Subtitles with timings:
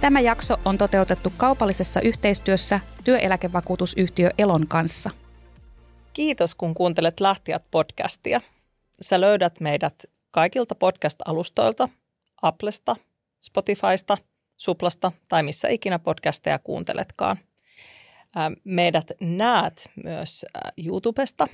[0.00, 5.10] Tämä jakso on toteutettu kaupallisessa yhteistyössä työeläkevakuutusyhtiö Elon kanssa.
[6.12, 8.40] Kiitos, kun kuuntelet Lähtijät podcastia.
[9.00, 11.88] Sä löydät meidät kaikilta podcast-alustoilta,
[12.42, 12.96] Applesta,
[13.40, 14.18] Spotifysta,
[14.56, 17.38] Suplasta tai missä ikinä podcasteja kuunteletkaan.
[18.64, 20.46] Meidät näet myös
[20.86, 21.48] YouTubesta,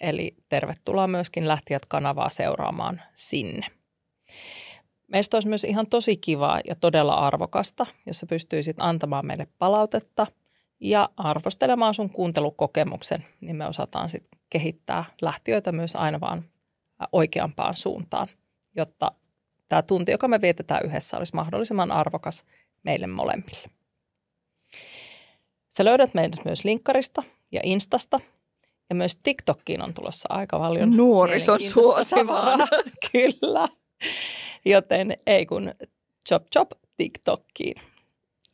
[0.00, 3.66] eli tervetuloa myöskin Lähtijät-kanavaa seuraamaan sinne.
[5.10, 10.26] Meistä olisi myös ihan tosi kivaa ja todella arvokasta, jos sä pystyisit antamaan meille palautetta
[10.80, 16.44] ja arvostelemaan sun kuuntelukokemuksen, niin me osataan sitten kehittää lähtiöitä myös aina vaan
[17.12, 18.28] oikeampaan suuntaan,
[18.76, 19.12] jotta
[19.68, 22.44] tämä tunti, joka me vietetään yhdessä, olisi mahdollisimman arvokas
[22.82, 23.70] meille molemmille.
[25.68, 28.20] Sä löydät meidät myös linkkarista ja Instasta,
[28.90, 32.56] ja myös TikTokkiin on tulossa aika paljon Nuorison suosivaa.
[33.12, 33.68] Kyllä.
[34.64, 35.74] Joten ei kun
[36.28, 37.82] chop chop TikTokkiin.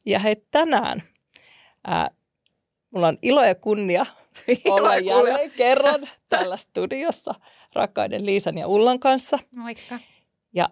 [0.07, 1.03] Ja hei tänään
[1.87, 2.11] ää,
[2.91, 4.07] mulla on ilo ja kunnia
[4.71, 7.35] olla jälleen kerran täällä studiossa
[7.75, 9.39] rakkaiden Liisan ja Ullan kanssa.
[9.51, 9.99] Moikka.
[10.53, 10.69] Ja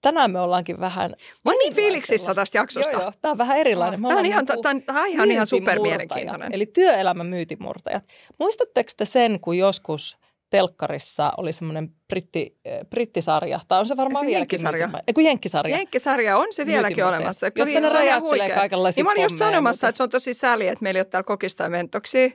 [0.00, 1.10] tänään me ollaankin vähän...
[1.44, 2.92] Mä oon niin fiiliksissä tästä jaksosta.
[2.92, 4.02] Joo, joo, tää on vähän erilainen.
[4.02, 6.52] Tämä on ihan, on ihan, ihan super mielenkiintoinen.
[6.52, 8.04] Eli työelämän myytimurtajat.
[8.38, 10.18] Muistatteko te sen, kun joskus
[10.50, 14.90] telkkarissa oli semmoinen britti, äh, brittisarja, tai on se varmaan se jenkkisarja.
[15.06, 15.76] Ei kun jenkkisarja.
[15.76, 17.46] Jenkkisarja on se vieläkin olemassa.
[17.56, 19.88] Jos ne räjäyttelee kaikenlaisia niin mä olin just sanomassa, mutta...
[19.88, 22.28] että se on tosi sääli, että meillä ei ole täällä kokista ja mentoksia,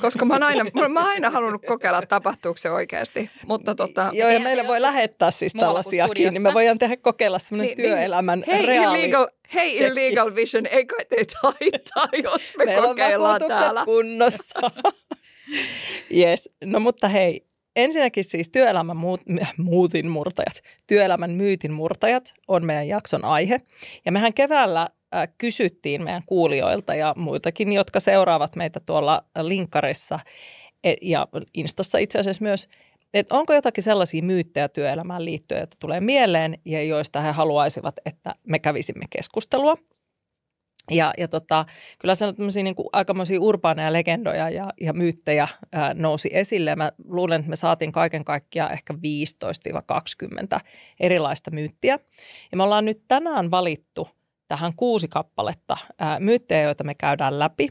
[0.00, 3.30] koska mä oon aina, mä oon aina halunnut kokeilla, tapahtuuko se oikeasti.
[3.46, 4.10] Mutta tota...
[4.12, 7.90] Joo, ja meille voi lähettää siis tällaisiakin, niin me voidaan tehdä kokeilla semmoinen niin, niin.
[7.90, 8.68] työelämän niin.
[8.68, 8.98] reaali...
[8.98, 13.84] Illegal, hei Illegal Vision, ei kai teitä haittaa, jos me Meillä kokeillaan täällä.
[13.84, 14.60] kunnossa.
[16.16, 16.50] yes.
[16.64, 17.47] No mutta hei,
[17.78, 19.20] Ensinnäkin siis työelämän muut,
[19.56, 23.60] muutin murtajat, työelämän myytin murtajat on meidän jakson aihe.
[24.04, 30.20] Ja mehän keväällä äh, kysyttiin meidän kuulijoilta ja muitakin, jotka seuraavat meitä tuolla linkkarissa
[30.84, 32.68] e, ja Instassa itse asiassa myös,
[33.14, 38.34] että onko jotakin sellaisia myyttejä työelämään liittyen, että tulee mieleen ja joista he haluaisivat, että
[38.44, 39.76] me kävisimme keskustelua.
[40.90, 41.64] Ja, ja tota,
[41.98, 46.76] kyllä se niin kuin aikamoisia urbaaneja legendoja ja, ja myyttejä ää, nousi esille.
[46.76, 48.94] Mä luulen, että me saatiin kaiken kaikkiaan ehkä
[50.54, 50.60] 15-20
[51.00, 51.98] erilaista myyttiä.
[52.50, 54.08] Ja me ollaan nyt tänään valittu
[54.48, 57.68] tähän kuusi kappaletta ää, myyttejä, joita me käydään läpi.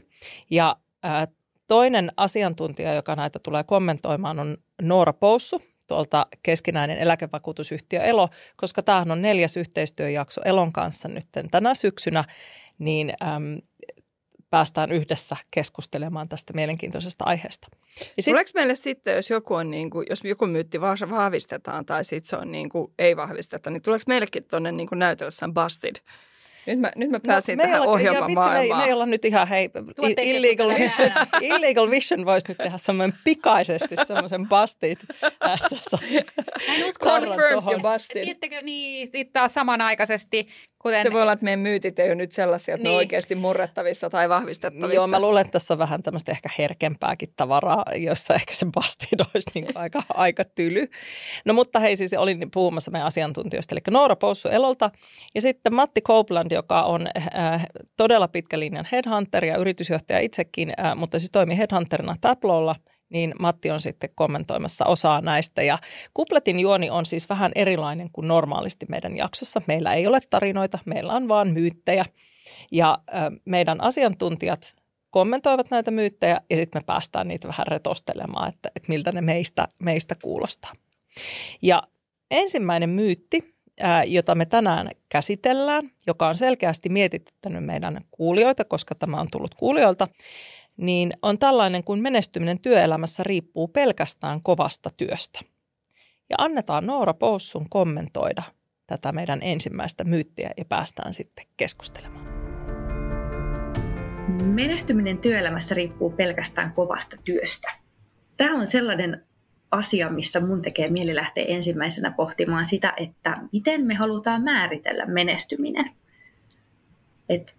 [0.50, 1.26] Ja ää,
[1.66, 9.10] toinen asiantuntija, joka näitä tulee kommentoimaan, on Noora Poussu, tuolta keskinäinen eläkevakuutusyhtiö Elo, koska tämähän
[9.10, 12.24] on neljäs yhteistyöjakso Elon kanssa nyt tänä syksynä
[12.78, 13.58] niin äm,
[14.50, 17.68] päästään yhdessä keskustelemaan tästä mielenkiintoisesta aiheesta.
[18.16, 18.32] Ja sit...
[18.32, 22.36] Tuleeko meille sitten, jos joku, on niin kuin, jos joku myytti vahvistetaan tai sitten se
[22.36, 25.96] on niin kuin, ei vahvisteta, niin tuleeko meillekin tuonne niin näytellessä busted?
[26.68, 28.80] Nyt mä, nyt mä no, pääsin no, tähän ohjelman maailmaan.
[28.80, 29.70] Me, me ei olla nyt ihan, hei,
[30.22, 31.10] illegal vision,
[31.56, 34.98] illegal vision voisi nyt tehdä semmoinen pikaisesti semmoisen bustit.
[36.68, 37.08] en usko.
[37.08, 38.22] Confirmed ja busted.
[38.22, 41.02] Tiedättekö, niin, sitten taas samanaikaisesti Kuten...
[41.02, 42.84] Se voi olla, että meidän myytit ei ole nyt sellaisia, että niin.
[42.84, 42.98] ne on niin.
[42.98, 44.94] oikeasti murrettavissa tai vahvistettavissa.
[44.94, 49.18] Joo, mä luulen, että tässä on vähän tämmöistä ehkä herkempääkin tavaraa, jossa ehkä se bastin
[49.34, 50.88] olisi niin aika, aika tyly.
[51.44, 54.90] No mutta hei, siis olin puhumassa meidän asiantuntijoista, eli Noora Poussu Elolta
[55.34, 57.66] ja sitten Matti Copeland, joka on äh,
[57.96, 62.74] todella pitkä linjan headhunter ja yritysjohtaja itsekin, äh, mutta siis toimii headhunterina Tabloolla–
[63.10, 65.62] niin Matti on sitten kommentoimassa osaa näistä.
[65.62, 65.78] Ja
[66.14, 69.62] kupletin juoni on siis vähän erilainen kuin normaalisti meidän jaksossa.
[69.66, 72.04] Meillä ei ole tarinoita, meillä on vaan myyttejä.
[72.72, 73.12] Ja ö,
[73.44, 74.74] meidän asiantuntijat
[75.10, 79.68] kommentoivat näitä myyttejä ja sitten me päästään niitä vähän retostelemaan, että, että miltä ne meistä,
[79.78, 80.72] meistä kuulostaa.
[81.62, 81.82] Ja
[82.30, 89.20] ensimmäinen myytti, ää, jota me tänään käsitellään, joka on selkeästi mietittänyt meidän kuulijoita, koska tämä
[89.20, 90.08] on tullut kuulijoilta,
[90.78, 95.40] niin on tällainen kuin menestyminen työelämässä riippuu pelkästään kovasta työstä.
[96.30, 98.42] Ja annetaan Noora Poussun kommentoida
[98.86, 102.28] tätä meidän ensimmäistä myyttiä ja päästään sitten keskustelemaan.
[104.44, 107.72] Menestyminen työelämässä riippuu pelkästään kovasta työstä.
[108.36, 109.24] Tämä on sellainen
[109.70, 115.90] asia, missä mun tekee mieli lähteä ensimmäisenä pohtimaan sitä, että miten me halutaan määritellä menestyminen.
[117.28, 117.54] Et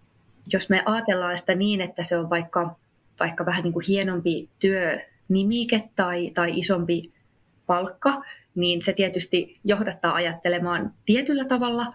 [0.52, 2.76] jos me ajatellaan sitä niin, että se on vaikka
[3.20, 7.12] vaikka vähän niin kuin hienompi työnimike tai, tai isompi
[7.66, 8.22] palkka,
[8.54, 11.94] niin se tietysti johdattaa ajattelemaan tietyllä tavalla.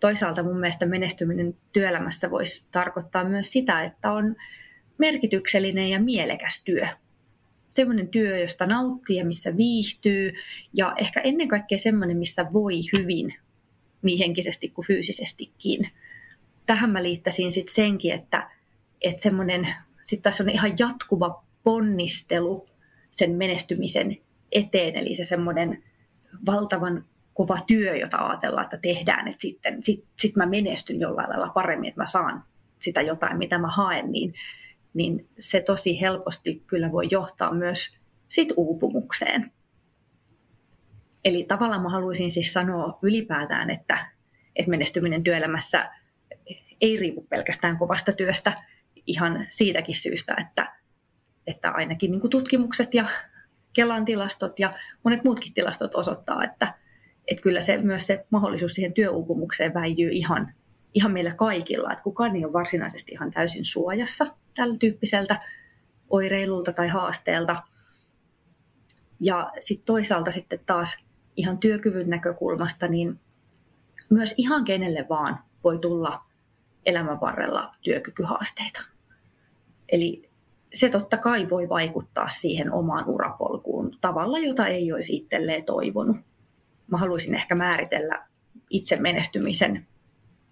[0.00, 4.36] Toisaalta mun mielestä menestyminen työelämässä voisi tarkoittaa myös sitä, että on
[4.98, 6.88] merkityksellinen ja mielekäs työ.
[7.70, 10.32] Sellainen työ, josta nauttii ja missä viihtyy
[10.72, 13.34] ja ehkä ennen kaikkea sellainen, missä voi hyvin
[14.02, 15.90] niin henkisesti kuin fyysisestikin.
[16.66, 18.50] tähän mä liittäisin sitten senkin, että,
[19.00, 22.68] että semmoinen, sitten tässä on ihan jatkuva ponnistelu
[23.10, 24.16] sen menestymisen
[24.52, 25.84] eteen, eli se semmoinen
[26.46, 27.04] valtavan
[27.34, 31.88] kova työ, jota ajatellaan, että tehdään, että sitten sit, sit mä menestyn jollain lailla paremmin,
[31.88, 32.44] että mä saan
[32.80, 34.34] sitä jotain, mitä mä haen, niin,
[34.94, 39.52] niin se tosi helposti kyllä voi johtaa myös sit uupumukseen.
[41.24, 44.06] Eli tavallaan mä haluaisin siis sanoa ylipäätään, että,
[44.56, 45.90] että menestyminen työelämässä
[46.80, 48.62] ei riipu pelkästään kovasta työstä
[49.06, 50.76] ihan siitäkin syystä, että,
[51.46, 53.08] että ainakin niin kuin tutkimukset ja
[53.72, 56.74] Kelan tilastot ja monet muutkin tilastot osoittaa, että,
[57.26, 60.54] että kyllä se, myös se mahdollisuus siihen työuupumukseen väijyy ihan,
[60.94, 61.92] ihan meillä kaikilla.
[61.92, 65.40] Että kukaan ei ole varsinaisesti ihan täysin suojassa tällä tyyppiseltä
[66.10, 67.62] oireilulta tai haasteelta.
[69.20, 71.04] Ja sitten toisaalta sitten taas
[71.36, 73.20] ihan työkyvyn näkökulmasta, niin
[74.10, 76.24] myös ihan kenelle vaan voi tulla
[76.86, 78.93] elämän varrella työkykyhaasteita.
[79.88, 80.30] Eli
[80.74, 86.16] se totta kai voi vaikuttaa siihen omaan urapolkuun tavalla, jota ei olisi itselleen toivonut.
[86.86, 88.26] Mä haluaisin ehkä määritellä
[88.70, 89.86] itse menestymisen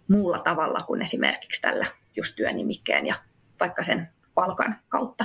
[0.08, 1.86] muulla tavalla kuin esimerkiksi tällä
[2.16, 3.14] just työnimikkeen ja
[3.60, 5.24] vaikka sen palkan kautta,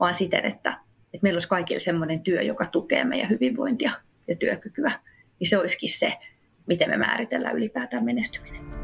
[0.00, 0.70] vaan siten, että,
[1.14, 3.92] että meillä olisi kaikille sellainen työ, joka tukee meidän hyvinvointia
[4.28, 5.00] ja työkykyä,
[5.40, 6.18] niin se olisikin se,
[6.66, 8.83] miten me määritellään ylipäätään menestyminen.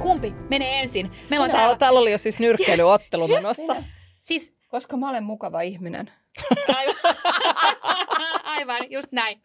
[0.00, 1.12] Kumpi menee ensin?
[1.30, 1.76] Meillä on täällä...
[1.76, 3.36] täällä oli jo siis nyrkkeilyottelu yes.
[3.36, 3.76] menossa.
[4.20, 6.10] Siis, koska mä olen mukava ihminen.
[6.68, 6.94] Aivan,
[8.90, 9.40] just näin.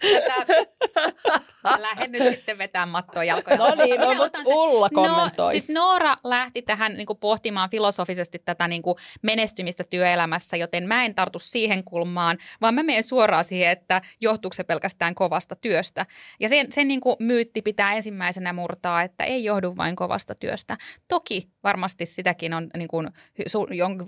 [1.77, 3.57] Lähden nyt sitten vetämään mattoa jalkoja.
[3.57, 5.45] No niin, no, mutta Ulla kommentoi.
[5.45, 10.87] No, siis Noora lähti tähän niin kuin, pohtimaan filosofisesti tätä niin kuin, menestymistä työelämässä, joten
[10.87, 15.55] mä en tartu siihen kulmaan, vaan mä menen suoraan siihen, että johtuuko se pelkästään kovasta
[15.55, 16.05] työstä.
[16.39, 20.77] Ja sen, sen niin kuin, myytti pitää ensimmäisenä murtaa, että ei johdu vain kovasta työstä.
[21.07, 23.07] Toki varmasti sitäkin on niin kuin,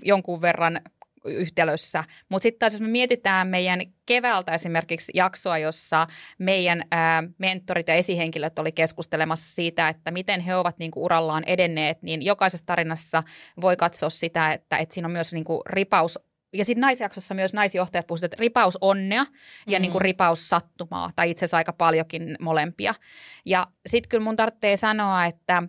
[0.02, 0.80] jonkun verran
[1.24, 2.04] yhtälössä.
[2.28, 6.06] Mutta sitten taas jos me mietitään meidän keväältä esimerkiksi jaksoa, jossa
[6.38, 12.02] meidän ää, mentorit ja esihenkilöt oli keskustelemassa siitä, että miten he ovat niinku urallaan edenneet,
[12.02, 13.22] niin jokaisessa tarinassa
[13.60, 16.18] voi katsoa sitä, että, että siinä on myös niinku ripaus
[16.52, 19.82] ja sitten naisjaksossa myös naisjohtajat puhuivat, että ripaus onnea ja mm-hmm.
[19.82, 22.94] niin kuin ripaus sattumaa, tai itse asiassa aika paljonkin molempia.
[23.46, 25.62] Ja sitten kyllä mun tarvitsee sanoa, että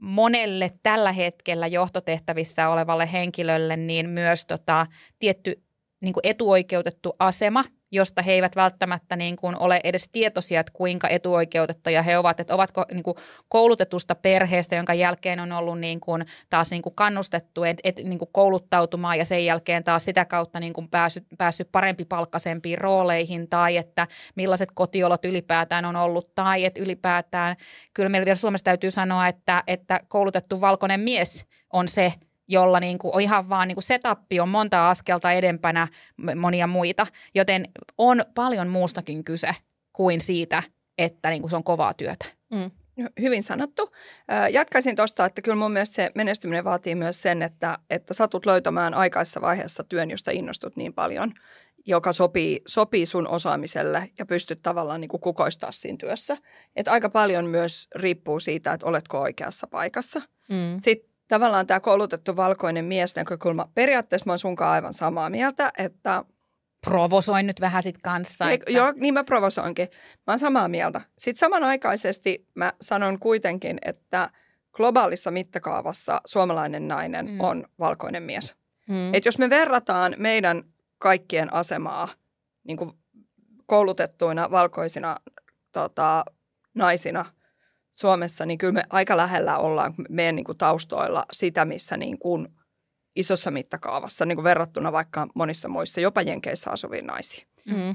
[0.00, 4.86] monelle tällä hetkellä johtotehtävissä olevalle henkilölle niin myös tota,
[5.18, 5.62] tietty
[6.00, 12.02] niin etuoikeutettu asema, josta he eivät välttämättä niin kuin ole edes tietoisia, että kuinka etuoikeutettuja
[12.02, 13.16] he ovat, että ovatko niin kuin
[13.48, 18.18] koulutetusta perheestä, jonka jälkeen on ollut niin kuin taas niin kuin kannustettu et, et, niin
[18.18, 23.48] kuin kouluttautumaan ja sen jälkeen taas sitä kautta niin kuin päässyt, päässyt parempi palkkaisempiin rooleihin
[23.48, 27.56] tai että millaiset kotiolot ylipäätään on ollut tai että ylipäätään,
[27.94, 32.12] kyllä meillä vielä Suomessa täytyy sanoa, että, että koulutettu valkoinen mies on se,
[32.48, 35.88] jolla niin kuin on ihan vaan niin kuin setappi on monta askelta edempänä
[36.36, 37.68] monia muita, joten
[37.98, 39.54] on paljon muustakin kyse
[39.92, 40.62] kuin siitä,
[40.98, 42.24] että niin kuin se on kovaa työtä.
[42.50, 42.70] Mm.
[43.20, 43.92] Hyvin sanottu.
[44.50, 48.94] Jatkaisin tuosta, että kyllä mun mielestä se menestyminen vaatii myös sen, että, että satut löytämään
[48.94, 51.32] aikaisessa vaiheessa työn, josta innostut niin paljon,
[51.86, 56.36] joka sopii, sopii sun osaamiselle ja pystyt tavallaan niin kuin kukoistaa siinä työssä.
[56.76, 60.22] Et aika paljon myös riippuu siitä, että oletko oikeassa paikassa.
[60.48, 60.76] Mm.
[60.80, 66.24] Sitten tavallaan tämä koulutettu valkoinen mies näkökulma, periaatteessa mä oon sunkaan aivan samaa mieltä, että
[66.84, 68.50] Provosoin nyt vähän sit kanssa.
[68.50, 68.72] Että...
[68.72, 69.88] Joo, niin mä provosoinkin.
[70.26, 71.00] Mä oon samaa mieltä.
[71.18, 74.30] Sitten samanaikaisesti mä sanon kuitenkin, että
[74.72, 77.40] globaalissa mittakaavassa suomalainen nainen mm.
[77.40, 78.56] on valkoinen mies.
[78.88, 79.14] Mm.
[79.14, 80.62] Et jos me verrataan meidän
[80.98, 82.08] kaikkien asemaa
[82.64, 82.78] niin
[83.66, 85.16] koulutettuina valkoisina
[85.72, 86.24] tota,
[86.74, 87.24] naisina–
[87.94, 92.48] Suomessa, niin kyllä me aika lähellä ollaan meidän niin kuin taustoilla sitä, missä niin kuin
[93.16, 97.46] isossa mittakaavassa niin kuin verrattuna vaikka monissa muissa, jopa Jenkeissä asuviin naisiin.
[97.64, 97.94] Mm.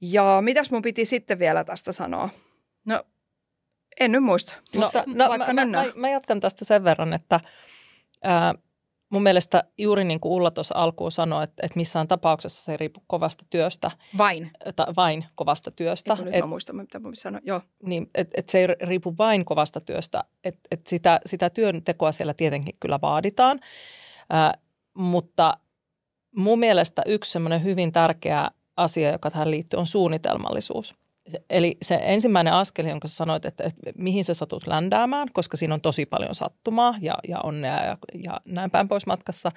[0.00, 2.28] Ja mitäs mun piti sitten vielä tästä sanoa?
[2.84, 3.04] No,
[4.00, 5.86] en nyt muista, no, mutta no, vaikka mä, mennään.
[5.86, 7.40] Mä, mä jatkan tästä sen verran, että
[8.22, 8.54] ää,
[9.12, 12.76] mun mielestä juuri niin kuin Ulla tuossa alkuun sanoi, että, että missään tapauksessa se ei
[12.76, 13.90] riipu kovasta työstä.
[14.18, 14.50] Vain.
[14.76, 16.14] Ta, vain kovasta työstä.
[16.14, 17.42] Nyt et, mä muistan, mitä mä sanoin.
[17.46, 17.60] Joo.
[17.82, 20.24] Niin, että et se ei riipu vain kovasta työstä.
[20.44, 23.60] Että et sitä, sitä työntekoa siellä tietenkin kyllä vaaditaan.
[24.34, 24.52] Äh,
[24.94, 25.56] mutta
[26.36, 30.94] mun mielestä yksi semmoinen hyvin tärkeä asia, joka tähän liittyy, on suunnitelmallisuus.
[31.50, 35.74] Eli se ensimmäinen askel, jonka sä sanoit, että, että mihin sä satut ländäämään, koska siinä
[35.74, 39.52] on tosi paljon sattumaa ja, ja onnea ja, ja näin päin pois matkassa.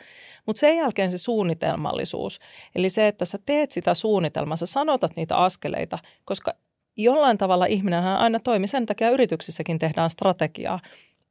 [0.45, 2.39] Mutta sen jälkeen se suunnitelmallisuus.
[2.75, 6.53] Eli se, että sä teet sitä suunnitelmaa, sä sanotat niitä askeleita, koska
[6.98, 8.67] jollain tavalla ihminenhän aina toimii.
[8.67, 10.79] Sen takia yrityksissäkin tehdään strategiaa.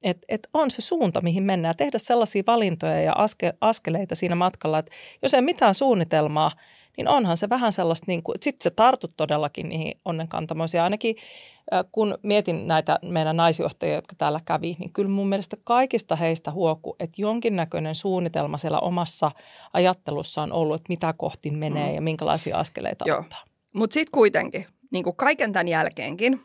[0.02, 1.76] Että et on se suunta, mihin mennään.
[1.76, 6.50] Tehdä sellaisia valintoja ja aske, askeleita siinä matkalla, että jos ei mitään suunnitelmaa,
[6.96, 10.82] niin onhan se vähän sellaista, niin kuin, että sitten se tartut todellakin niihin onnenkantamoisiin.
[10.82, 11.16] Ainakin
[11.92, 16.96] kun mietin näitä meidän naisjohtajia, jotka täällä kävi, niin kyllä mun mielestä kaikista heistä huoku,
[17.00, 19.30] että jonkinnäköinen suunnitelma siellä omassa
[19.72, 21.94] ajattelussa on ollut, että mitä kohti menee mm.
[21.94, 23.18] ja minkälaisia askeleita Joo.
[23.18, 23.44] ottaa.
[23.72, 26.40] Mutta sitten kuitenkin, niin kuin kaiken tämän jälkeenkin,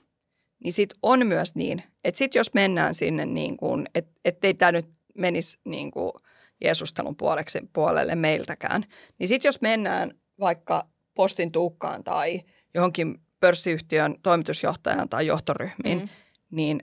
[0.64, 4.72] niin sitten on myös niin, että sitten jos mennään sinne niin kuin, että ettei tämä
[4.72, 4.88] nyt
[5.18, 6.12] menisi niin kuin
[6.64, 8.86] Jeesustelun puoleksi, puolelle meiltäkään,
[9.20, 12.42] niin sitten jos mennään vaikka postin tuukkaan tai
[12.74, 16.10] johonkin pörssiyhtiön toimitusjohtajan tai johtoryhmiin, mm.
[16.52, 16.80] niin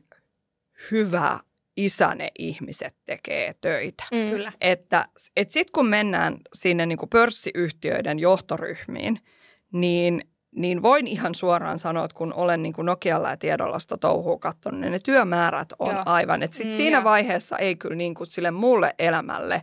[0.90, 1.38] hyvä
[1.76, 4.04] isä ihmiset tekee töitä.
[4.12, 4.30] Mm.
[4.30, 4.52] Kyllä.
[4.60, 9.20] Että et sitten kun mennään sinne niin kuin pörssiyhtiöiden johtoryhmiin,
[9.72, 10.22] niin,
[10.54, 14.80] niin voin ihan suoraan sanoa, että kun olen niin kuin Nokialla ja Tiedollasta touhua katsonut,
[14.80, 16.02] niin ne työmäärät on Joo.
[16.06, 16.42] aivan.
[16.42, 17.04] Että sit mm, siinä jo.
[17.04, 19.62] vaiheessa ei kyllä niin kuin sille muulle elämälle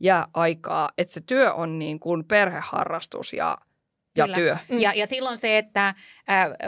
[0.00, 3.58] jää aikaa, että se työ on niin kuin perheharrastus ja–
[4.16, 4.36] ja Kyllä.
[4.36, 4.56] työ.
[4.68, 4.78] Mm.
[4.78, 5.94] Ja, ja silloin se, että äh,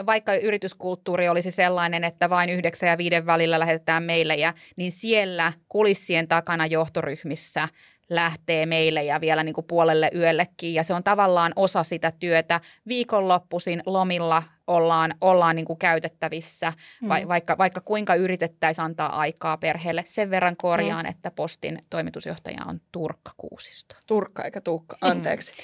[0.05, 4.35] vaikka yrityskulttuuri olisi sellainen, että vain yhdeksän ja viiden välillä lähetetään meille,
[4.75, 7.67] niin siellä kulissien takana johtoryhmissä
[8.15, 10.73] lähtee meille ja vielä niin kuin puolelle yöllekin.
[10.73, 12.61] Ja se on tavallaan osa sitä työtä.
[12.87, 17.09] Viikonloppuisin lomilla ollaan, ollaan niin kuin käytettävissä, mm.
[17.09, 20.03] va, vaikka, vaikka kuinka yritettäisiin antaa aikaa perheelle.
[20.07, 21.09] Sen verran korjaan, mm.
[21.09, 23.95] että postin toimitusjohtaja on Turkka Kuusisto.
[24.07, 25.09] Turkka eikä Tuukka, mm.
[25.11, 25.53] anteeksi.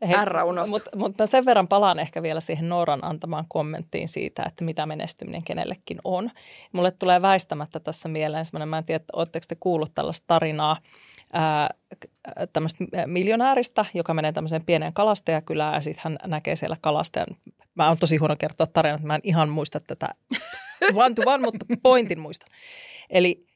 [0.00, 0.70] Mm.
[0.70, 4.86] Mutta mut mä sen verran palaan ehkä vielä siihen Nooran antamaan kommenttiin siitä, että mitä
[4.86, 6.30] menestyminen kenellekin on.
[6.72, 10.76] Mulle tulee väistämättä tässä mieleen semmoinen, mä en tiedä, oletteko te kuullut tällaista tarinaa,
[12.52, 17.36] tämmöistä miljonääristä, joka menee tämmöiseen pieneen kalastajakylään ja sitten hän näkee siellä kalastajan.
[17.74, 20.08] Mä oon tosi huono kertoa tarinat, mä en ihan muista tätä
[20.94, 22.50] one to one, mutta pointin muistan.
[23.10, 23.48] Eli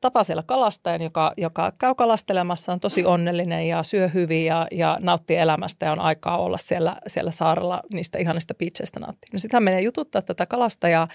[0.00, 4.98] tapaa siellä kalastajan, joka, joka käy kalastelemassa, on tosi onnellinen ja syö hyvin ja, ja
[5.00, 9.28] nauttii elämästä ja on aikaa olla siellä, siellä saarella niistä ihanista beacheistä nauttii.
[9.32, 11.08] No sitten hän menee jututtaa tätä kalastajaa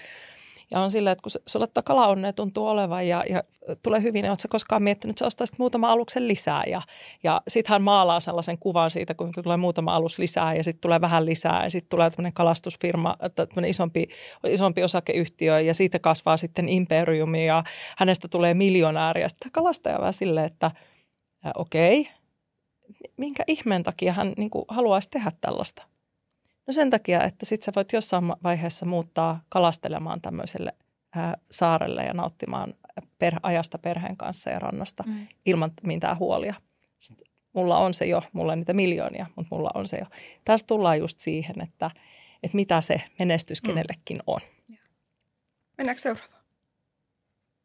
[0.70, 3.42] ja on silleen, että kun sulle kalaonnea tuntuu olevan ja, ja
[3.82, 6.62] tulee hyvin, niin oletko koskaan miettinyt, että sä ostaisit muutama aluksen lisää.
[6.66, 6.82] Ja,
[7.22, 11.00] ja sitten hän maalaa sellaisen kuvan siitä, kun tulee muutama alus lisää ja sitten tulee
[11.00, 14.08] vähän lisää ja sitten tulee tämmöinen kalastusfirma, tämmöinen isompi,
[14.48, 17.64] isompi osakeyhtiö ja siitä kasvaa sitten imperiumi ja
[17.96, 19.20] hänestä tulee miljonääri.
[19.20, 20.70] Ja sitten kalastaja vähän silleen, että
[21.54, 22.12] okei, okay,
[23.16, 25.93] minkä ihmeen takia hän niin kuin, haluaisi tehdä tällaista?
[26.66, 30.72] No sen takia, että sitten sä voit jossain vaiheessa muuttaa kalastelemaan tämmöiselle
[31.14, 32.74] ää, saarelle ja nauttimaan
[33.18, 35.26] per, ajasta perheen kanssa ja rannasta mm.
[35.46, 36.54] ilman mitään huolia.
[37.00, 40.06] Sitten mulla on se jo, mulla on niitä miljoonia, mutta mulla on se jo.
[40.44, 41.90] Tässä tullaan just siihen, että,
[42.42, 43.66] että mitä se menestys mm.
[43.66, 44.40] kenellekin on.
[45.78, 46.44] Mennäänkö seuraavaan?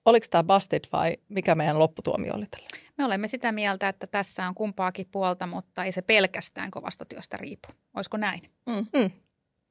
[0.05, 2.67] Oliko tämä busted vai mikä meidän lopputuomio oli tällä?
[2.99, 7.37] Me olemme sitä mieltä, että tässä on kumpaakin puolta, mutta ei se pelkästään kovasta työstä
[7.37, 7.69] riipu.
[7.95, 8.41] Olisiko näin?
[8.65, 8.99] Mm.
[8.99, 9.11] Mm.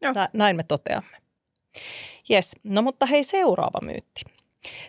[0.01, 0.15] Joo.
[0.33, 1.17] näin me toteamme.
[2.31, 4.25] Yes, no mutta hei seuraava myytti.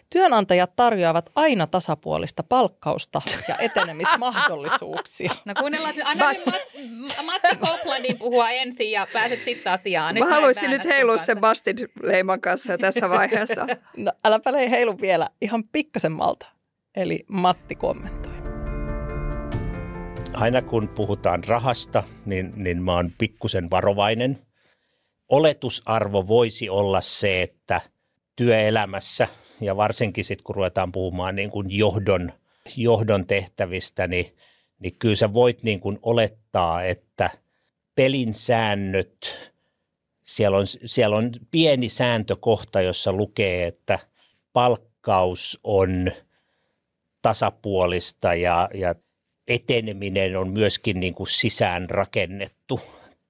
[0.10, 5.32] Työnantajat tarjoavat aina tasapuolista palkkausta ja etenemismahdollisuuksia.
[5.46, 10.16] No kuunnellaan, anna Mat- Matti Koplandin puhua ensin ja pääset sitten asiaan.
[10.16, 13.68] Nyt mä haluaisin nyt heilua sen Bastid-leiman kanssa tässä vaiheessa.
[13.98, 16.46] No äläpä heilu vielä ihan pikkasen malta.
[16.96, 18.29] Eli Matti kommentoi.
[20.40, 24.40] Aina kun puhutaan rahasta, niin, niin mä oon pikkusen varovainen.
[25.30, 27.82] Oletusarvo voisi olla se, että
[28.36, 29.28] työelämässä
[29.62, 32.32] ja varsinkin sitten kun ruvetaan puhumaan niin kuin johdon,
[32.78, 34.36] johdon tehtävistä, niin,
[34.80, 37.30] niin kyllä sä voit niin kuin olettaa, että
[37.96, 39.52] pelin säännöt,
[40.24, 44.00] siellä on, siellä on pieni sääntökohta, jossa lukee, että
[44.54, 46.12] palkkaus on–
[47.22, 48.96] tasapuolista ja, ja
[49.50, 52.82] eteneminen on myöskin niin kuin sisään rakennettu.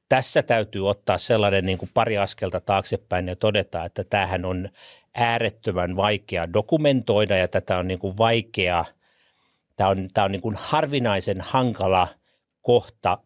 [0.09, 4.69] Tässä täytyy ottaa sellainen niin kuin pari askelta taaksepäin ja todeta, että tämähän on
[5.15, 8.85] äärettömän vaikea dokumentoida ja tätä on niin kuin vaikea,
[9.75, 12.07] tämä on, tämä on niin kuin harvinaisen hankala
[12.61, 13.17] kohta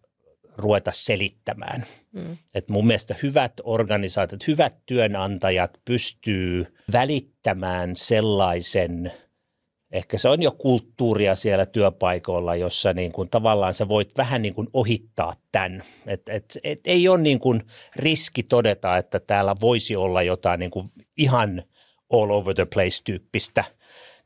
[0.58, 1.86] ruveta selittämään.
[2.12, 2.38] Mm.
[2.56, 9.12] Et mun mielestä hyvät organisaatiot, hyvät työnantajat pystyy välittämään sellaisen–
[9.94, 14.54] ehkä se on jo kulttuuria siellä työpaikoilla, jossa niin kuin tavallaan sä voit vähän niin
[14.54, 15.84] kuin ohittaa tämän.
[16.08, 17.62] Et, et, et ei ole niin kuin
[17.96, 21.64] riski todeta, että täällä voisi olla jotain niin kuin ihan
[22.14, 23.64] all over the place tyyppistä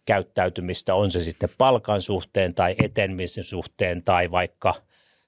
[0.05, 4.73] käyttäytymistä, on se sitten palkan suhteen tai etenemisen suhteen tai vaikka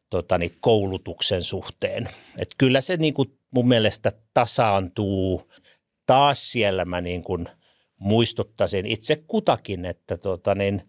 [0.10, 2.10] tota, niin koulutuksen suhteen.
[2.38, 5.42] Et kyllä se niin kuin mun mielestä tasaantuu–
[6.10, 7.48] taas siellä mä niin kuin
[8.00, 10.82] muistuttaisin itse kutakin, että tota niin,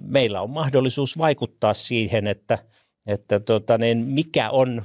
[0.00, 2.58] meillä on mahdollisuus vaikuttaa siihen, että,
[3.06, 4.82] että tota niin, mikä, on,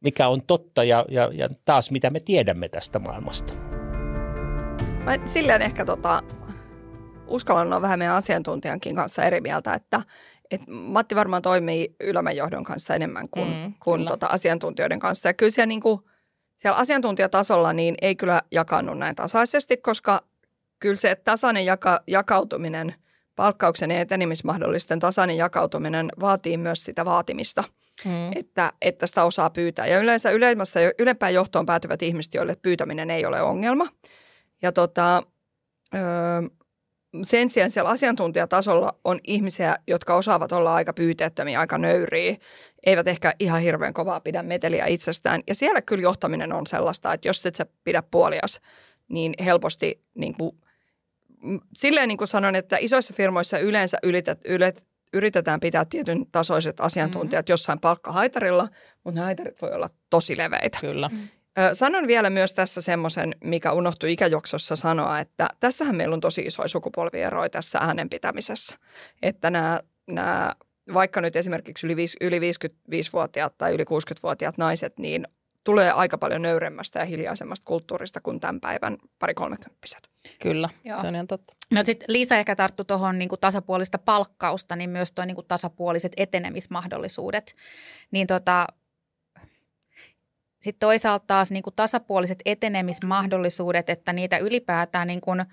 [0.00, 3.54] mikä on totta ja, ja, ja taas mitä me tiedämme tästä maailmasta.
[5.04, 6.22] Mä silleen ehkä tota,
[7.26, 10.02] uskallan olla vähän meidän asiantuntijankin kanssa eri mieltä, että
[10.50, 15.28] et Matti varmaan toimii ylemmän johdon kanssa enemmän kuin, mm, kuin tota asiantuntijoiden kanssa.
[15.28, 16.00] Ja kyllä siellä, niin kuin,
[16.56, 20.22] siellä asiantuntijatasolla niin ei kyllä jakannu näin tasaisesti, koska
[20.84, 22.94] kyllä se tasainen jaka, jakautuminen,
[23.36, 27.64] palkkauksen ja etenemismahdollisten tasainen jakautuminen vaatii myös sitä vaatimista,
[28.04, 28.32] mm.
[28.34, 29.86] että, että sitä osaa pyytää.
[29.86, 33.86] Ja yleensä ylemmässä, ylempään johtoon päätyvät ihmiset, joille pyytäminen ei ole ongelma.
[34.62, 35.22] Ja tota,
[35.94, 36.02] öö,
[37.22, 42.36] sen sijaan siellä asiantuntijatasolla on ihmisiä, jotka osaavat olla aika pyyteettömiä, aika nöyriä,
[42.86, 45.42] eivät ehkä ihan hirveän kovaa pidä meteliä itsestään.
[45.46, 48.60] Ja siellä kyllä johtaminen on sellaista, että jos et sä pidä puolias,
[49.08, 50.52] niin helposti niin kuin,
[51.74, 57.46] silleen niin kuin sanon, että isoissa firmoissa yleensä ylitet, ylet, yritetään pitää tietyn tasoiset asiantuntijat
[57.46, 57.52] mm-hmm.
[57.52, 58.68] jossain palkkahaitarilla,
[59.04, 60.78] mutta ne haitarit voi olla tosi leveitä.
[60.80, 61.08] Kyllä.
[61.08, 61.28] Mm.
[61.72, 66.68] Sanon vielä myös tässä semmoisen, mikä unohtui ikäjoksossa sanoa, että tässähän meillä on tosi isoja
[66.68, 68.78] sukupolvieroja tässä äänenpitämisessä.
[69.22, 70.54] Että nämä, nämä
[70.94, 75.26] vaikka nyt esimerkiksi yli, yli 55-vuotiaat tai yli 60-vuotiaat naiset, niin
[75.64, 80.08] tulee aika paljon nöyremmästä ja hiljaisemmasta kulttuurista kuin tämän päivän pari kolmekymppiset.
[80.42, 80.98] Kyllä, Joo.
[80.98, 81.56] se on ihan totta.
[81.70, 87.56] No sitten Liisa ehkä tarttu tuohon niin tasapuolista palkkausta, niin myös tuo niin tasapuoliset etenemismahdollisuudet.
[88.10, 88.66] Niin tota,
[90.62, 95.44] sitten toisaalta taas niin kuin tasapuoliset etenemismahdollisuudet, että niitä ylipäätään niin kuin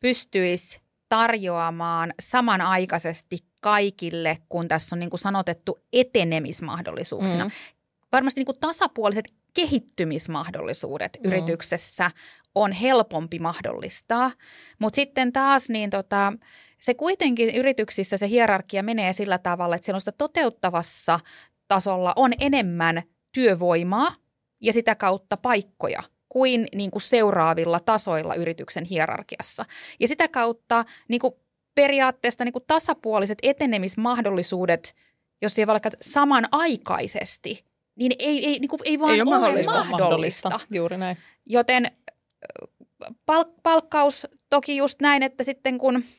[0.00, 7.44] pystyisi tarjoamaan samanaikaisesti kaikille, kun tässä on niin kuin sanotettu etenemismahdollisuuksina.
[7.44, 7.50] Mm.
[8.12, 11.28] Varmasti niin kuin tasapuoliset kehittymismahdollisuudet mm.
[11.28, 12.10] yrityksessä
[12.54, 14.30] on helpompi mahdollistaa,
[14.78, 16.32] mutta sitten taas niin tota,
[16.80, 21.20] se kuitenkin yrityksissä se hierarkia menee sillä tavalla, että siellä on sitä toteuttavassa
[21.68, 24.14] tasolla on enemmän työvoimaa
[24.60, 29.64] ja sitä kautta paikkoja kuin, niin kuin seuraavilla tasoilla yrityksen hierarkiassa.
[30.00, 31.34] Ja sitä kautta niin kuin
[31.74, 34.94] periaatteesta niin kuin tasapuoliset etenemismahdollisuudet,
[35.42, 37.64] jos ei vaikka samanaikaisesti,
[38.00, 39.84] niin ei, ei, niin kuin, ei vaan ei ole, ole mahdollista.
[39.90, 40.60] mahdollista.
[40.70, 41.16] Juuri näin.
[41.46, 41.90] Joten
[43.04, 46.04] palk- palkkaus toki just näin, että sitten kun–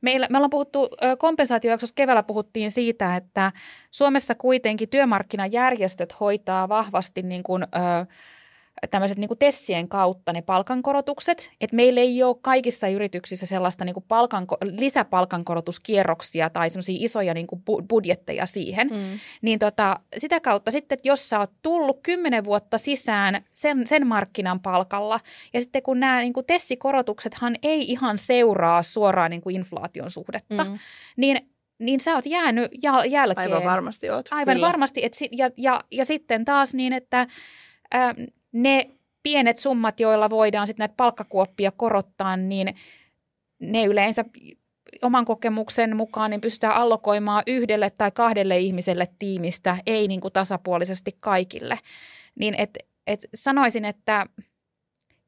[0.00, 3.52] Meillä, me ollaan puhuttu kompensaatiojaksossa keväällä puhuttiin siitä, että
[3.90, 7.66] Suomessa kuitenkin työmarkkinajärjestöt hoitaa vahvasti niin kuin, ö,
[8.90, 14.04] tämmöiset niin Tessien kautta ne palkankorotukset, että meillä ei ole kaikissa yrityksissä sellaista niin kuin
[14.08, 19.18] palkanko- lisäpalkankorotuskierroksia tai semmoisia isoja niin kuin budjetteja siihen, mm.
[19.42, 24.06] niin tota, sitä kautta sitten, että jos sä oot tullut kymmenen vuotta sisään sen, sen
[24.06, 25.20] markkinan palkalla,
[25.54, 30.64] ja sitten kun nämä niin kuin tessikorotuksethan ei ihan seuraa suoraan niin kuin inflaation suhdetta,
[30.64, 30.78] mm.
[31.16, 31.36] niin
[31.78, 32.70] niin sä oot jäänyt
[33.08, 33.52] jälkeen.
[33.52, 34.28] Aivan varmasti oot.
[34.30, 34.66] Aivan Kyllä.
[34.66, 35.04] varmasti.
[35.04, 37.26] Et, ja, ja, ja sitten taas niin, että
[38.52, 38.90] ne
[39.22, 42.74] pienet summat, joilla voidaan sitten näitä palkkakuoppia korottaa, niin
[43.58, 44.24] ne yleensä
[45.02, 51.16] oman kokemuksen mukaan niin pystytään allokoimaan yhdelle tai kahdelle ihmiselle tiimistä, ei niin kuin tasapuolisesti
[51.20, 51.78] kaikille.
[52.34, 54.26] Niin et, et sanoisin, että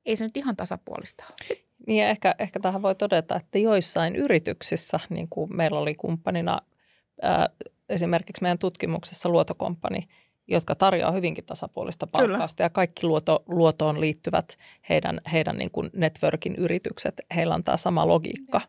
[0.06, 1.58] ei se nyt ihan tasapuolista ole.
[1.86, 6.60] Niin ehkä, ehkä tähän voi todeta, että joissain yrityksissä, niin kuin meillä oli kumppanina
[7.22, 7.48] ää,
[7.88, 10.08] esimerkiksi meidän tutkimuksessa Luotokomppani,
[10.48, 12.66] jotka tarjoaa hyvinkin tasapuolista palkkausta Kyllä.
[12.66, 14.58] ja kaikki luoto, luotoon liittyvät
[14.88, 18.60] heidän, heidän niin kuin networkin yritykset, heillä on tämä sama logiikka.
[18.64, 18.68] Ja.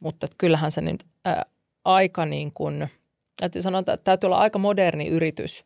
[0.00, 1.46] Mutta kyllähän se nyt ää,
[1.84, 2.88] aika niin kuin,
[3.40, 5.64] täytyy sanoa, että täytyy olla aika moderni yritys,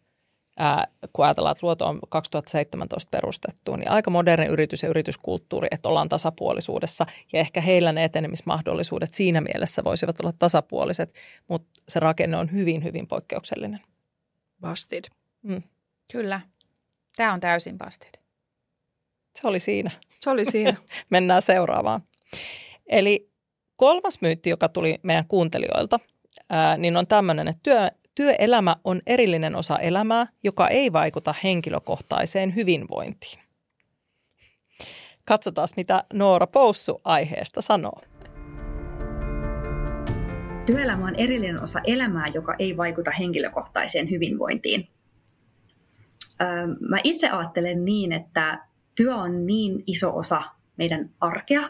[0.58, 5.88] ää, kun ajatellaan, että luoto on 2017 perustettu, niin aika moderni yritys ja yrityskulttuuri, että
[5.88, 11.14] ollaan tasapuolisuudessa ja ehkä heillä ne etenemismahdollisuudet siinä mielessä voisivat olla tasapuoliset,
[11.48, 13.80] mutta se rakenne on hyvin, hyvin poikkeuksellinen.
[14.60, 15.04] Busted.
[15.44, 15.62] Mm.
[16.12, 16.40] Kyllä.
[17.16, 18.20] Tämä on täysin busted.
[19.35, 19.90] Se oli siinä.
[20.20, 20.74] Se oli siinä.
[21.11, 22.02] Mennään seuraavaan.
[22.87, 23.30] Eli
[23.76, 26.00] kolmas myytti, joka tuli meidän kuuntelijoilta,
[26.50, 32.54] ää, niin on tämmöinen, että työ, työelämä on erillinen osa elämää, joka ei vaikuta henkilökohtaiseen
[32.54, 33.38] hyvinvointiin.
[35.24, 38.00] Katsotaan, mitä Noora Poussu aiheesta sanoo.
[40.66, 44.88] Työelämä on erillinen osa elämää, joka ei vaikuta henkilökohtaiseen hyvinvointiin
[46.88, 48.58] mä itse ajattelen niin, että
[48.94, 50.42] työ on niin iso osa
[50.76, 51.68] meidän arkea,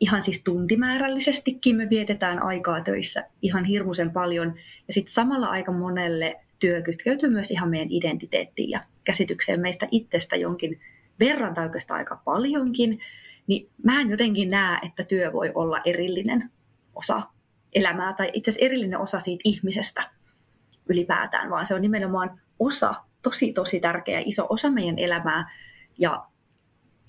[0.00, 4.54] ihan siis tuntimäärällisestikin me vietetään aikaa töissä ihan hirmuisen paljon.
[4.86, 10.36] Ja sitten samalla aika monelle työ kytkeytyy myös ihan meidän identiteettiin ja käsitykseen meistä itsestä
[10.36, 10.80] jonkin
[11.20, 13.00] verran tai oikeastaan aika paljonkin,
[13.46, 16.50] niin mä en jotenkin näe, että työ voi olla erillinen
[16.94, 17.22] osa
[17.72, 20.10] elämää tai itse asiassa erillinen osa siitä ihmisestä
[20.88, 25.50] ylipäätään, vaan se on nimenomaan osa, tosi tosi tärkeä iso osa meidän elämää.
[25.98, 26.24] Ja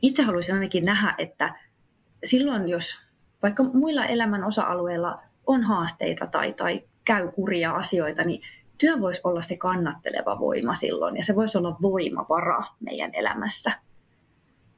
[0.02, 1.56] itse haluaisin ainakin nähdä, että
[2.24, 3.00] silloin jos
[3.44, 8.42] vaikka muilla elämän osa-alueilla on haasteita tai, tai käy kuria asioita, niin
[8.78, 13.72] työ voisi olla se kannatteleva voima silloin ja se voisi olla voimavara meidän elämässä.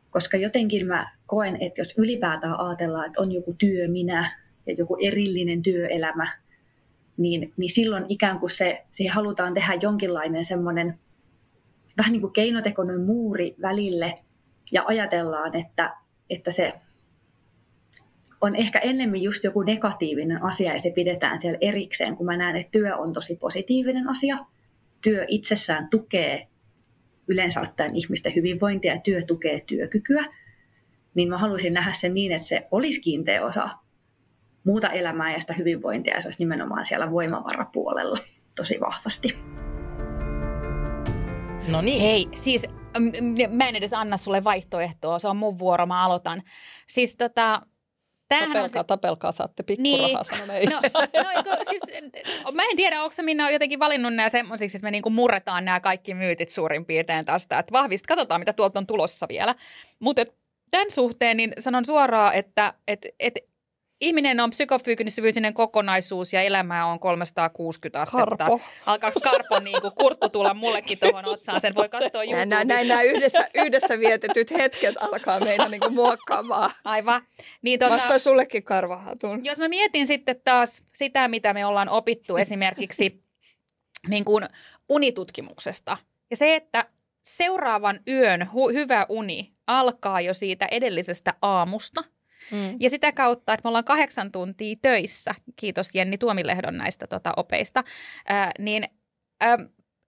[0.10, 4.98] Koska jotenkin mä koen, että jos ylipäätään ajatellaan, että on joku työ minä ja joku
[5.02, 6.38] erillinen työelämä,
[7.17, 11.00] niin, niin silloin ikään kuin se, siihen halutaan tehdä jonkinlainen semmoinen
[12.02, 14.20] vähän niin kuin keinotekoinen muuri välille
[14.72, 15.96] ja ajatellaan, että,
[16.30, 16.74] että se
[18.42, 22.56] on ehkä ennemmin just joku negatiivinen asia ja se pidetään siellä erikseen, kun mä näen,
[22.56, 24.38] että työ on tosi positiivinen asia.
[25.02, 26.48] Työ itsessään tukee
[27.28, 30.26] yleensä ottaen ihmisten hyvinvointia ja työ tukee työkykyä,
[31.14, 33.70] niin mä haluaisin nähdä sen niin, että se olisi kiinteä osa
[34.64, 38.20] muuta elämää ja sitä hyvinvointia ja se olisi nimenomaan siellä voimavarapuolella
[38.56, 39.38] tosi vahvasti.
[41.67, 42.02] No niin.
[42.02, 42.65] Hei, siis
[43.50, 46.43] mä en edes anna sulle vaihtoehtoa, se on mun vuoro, mä aloitan.
[46.88, 47.62] Siis tota,
[48.30, 48.84] tapelkaa, se...
[48.84, 50.69] tapelkaa, saatte pikkurahaa, niin.
[50.69, 50.82] no,
[51.45, 51.82] no, siis,
[52.54, 55.80] mä en tiedä, onko se Minna jotenkin valinnut nämä semmoisiksi, että me niinku murretaan nämä
[55.80, 59.56] kaikki myytit suurin piirtein tästä, että vahvist, katsotaan mitä tuolta on tulossa vielä.
[60.00, 60.26] Mutta
[60.71, 63.34] tämän suhteen niin sanon suoraan, että et, et
[64.02, 68.26] ihminen on psykofyysinen kokonaisuus ja elämä on 360 astetta.
[68.38, 68.62] Karpo.
[68.86, 71.62] Alkaako Karpo niin kuin kurttu tulla mullekin tuohon otsaan?
[71.62, 72.46] Sen voi katsoa YouTubesta.
[72.46, 76.72] Näin, näin nämä yhdessä, yhdessä vietetyt hetket alkaa meidän niin kuin muokkaamaan.
[76.86, 77.22] Aivan.
[77.62, 79.46] Niin, tuota, Vasta sullekin karvahatun.
[79.46, 83.24] Jos mä mietin sitten taas sitä, mitä me ollaan opittu esimerkiksi
[84.08, 84.46] niin kuin
[84.90, 85.98] unitutkimuksesta.
[86.32, 86.86] Ja se, että
[87.24, 92.04] seuraavan yön hu- hyvä uni alkaa jo siitä edellisestä aamusta–
[92.51, 92.77] Mm.
[92.80, 97.84] Ja sitä kautta, että me ollaan kahdeksan tuntia töissä, kiitos Jenni Tuomilehdon näistä tota, opeista,
[98.27, 98.84] ää, niin,
[99.41, 99.58] ää,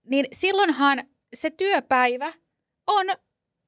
[0.03, 1.03] niin silloinhan
[1.35, 2.33] se työpäivä
[2.87, 3.05] on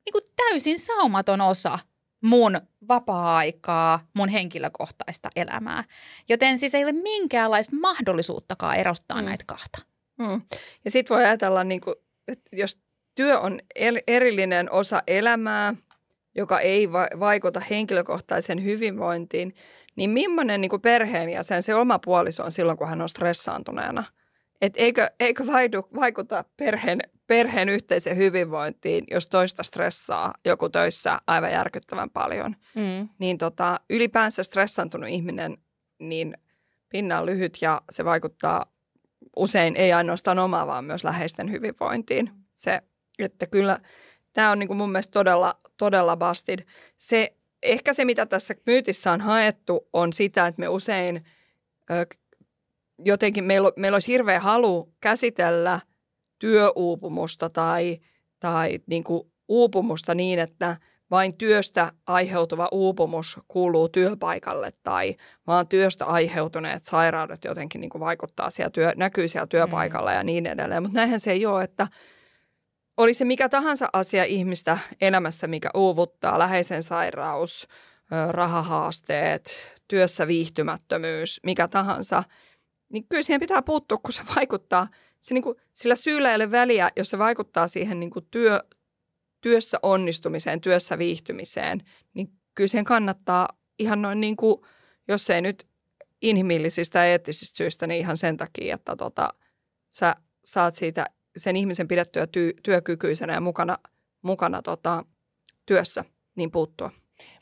[0.05, 1.79] niin kuin täysin saumaton osa
[2.23, 5.83] mun vapaa-aikaa, mun henkilökohtaista elämää.
[6.29, 9.25] Joten siis ei ole minkäänlaista mahdollisuuttakaan erottaa mm.
[9.25, 9.77] näitä kahta.
[10.19, 10.41] Mm.
[10.85, 11.95] Ja sitten voi ajatella, niin kuin,
[12.27, 12.79] että jos
[13.15, 13.59] työ on
[14.07, 15.73] erillinen osa elämää,
[16.35, 19.55] joka ei va- vaikuta henkilökohtaisen hyvinvointiin,
[19.95, 24.03] niin millainen niin perheenjäsen se oma puoliso on silloin, kun hän on stressaantuneena?
[24.61, 25.43] Et eikö, eikö
[25.95, 32.55] vaikuta perheen, perheen yhteiseen hyvinvointiin, jos toista stressaa joku töissä aivan järkyttävän paljon?
[32.75, 33.09] Mm.
[33.19, 35.57] Niin tota, ylipäänsä stressaantunut ihminen,
[35.99, 36.37] niin
[36.89, 38.65] pinna on lyhyt ja se vaikuttaa
[39.35, 42.31] usein ei ainoastaan omaa, vaan myös läheisten hyvinvointiin.
[42.53, 42.81] Se,
[43.19, 43.79] että kyllä
[44.33, 46.59] tämä on niin kuin mun mielestä todella, todella bastid.
[46.97, 51.25] Se, ehkä se, mitä tässä myytissä on haettu, on sitä, että me usein
[51.91, 52.05] ö,
[53.05, 55.79] jotenkin, meillä, meillä olisi hirveä halu käsitellä
[56.39, 57.99] työuupumusta tai,
[58.39, 60.77] tai niin kuin uupumusta niin, että
[61.11, 65.15] vain työstä aiheutuva uupumus kuuluu työpaikalle tai
[65.47, 70.15] vaan työstä aiheutuneet sairaudet jotenkin niin kuin vaikuttaa siellä työ, näkyy siellä työpaikalla mm.
[70.15, 70.83] ja niin edelleen.
[70.83, 71.87] Mutta näinhän se ei ole, että–
[72.97, 77.67] oli se mikä tahansa asia ihmistä elämässä, mikä uuvuttaa, läheisen sairaus,
[78.29, 79.55] rahahaasteet,
[79.87, 82.23] työssä viihtymättömyys, mikä tahansa,
[82.89, 84.87] niin kyllä siihen pitää puuttua, kun se vaikuttaa.
[85.19, 88.59] Se niin kuin, sillä syyllä ei ole väliä, jos se vaikuttaa siihen niin kuin työ,
[89.41, 91.81] työssä onnistumiseen, työssä viihtymiseen,
[92.13, 94.61] niin kyllä siihen kannattaa ihan noin niin kuin,
[95.07, 95.67] jos ei nyt
[96.21, 99.33] inhimillisistä ja eettisistä syistä, niin ihan sen takia, että tota,
[99.89, 101.05] sä saat siitä
[101.37, 103.77] sen ihmisen pidettyä ty- työkykyisenä ja mukana,
[104.21, 105.05] mukana tota,
[105.65, 106.91] työssä, niin puuttua.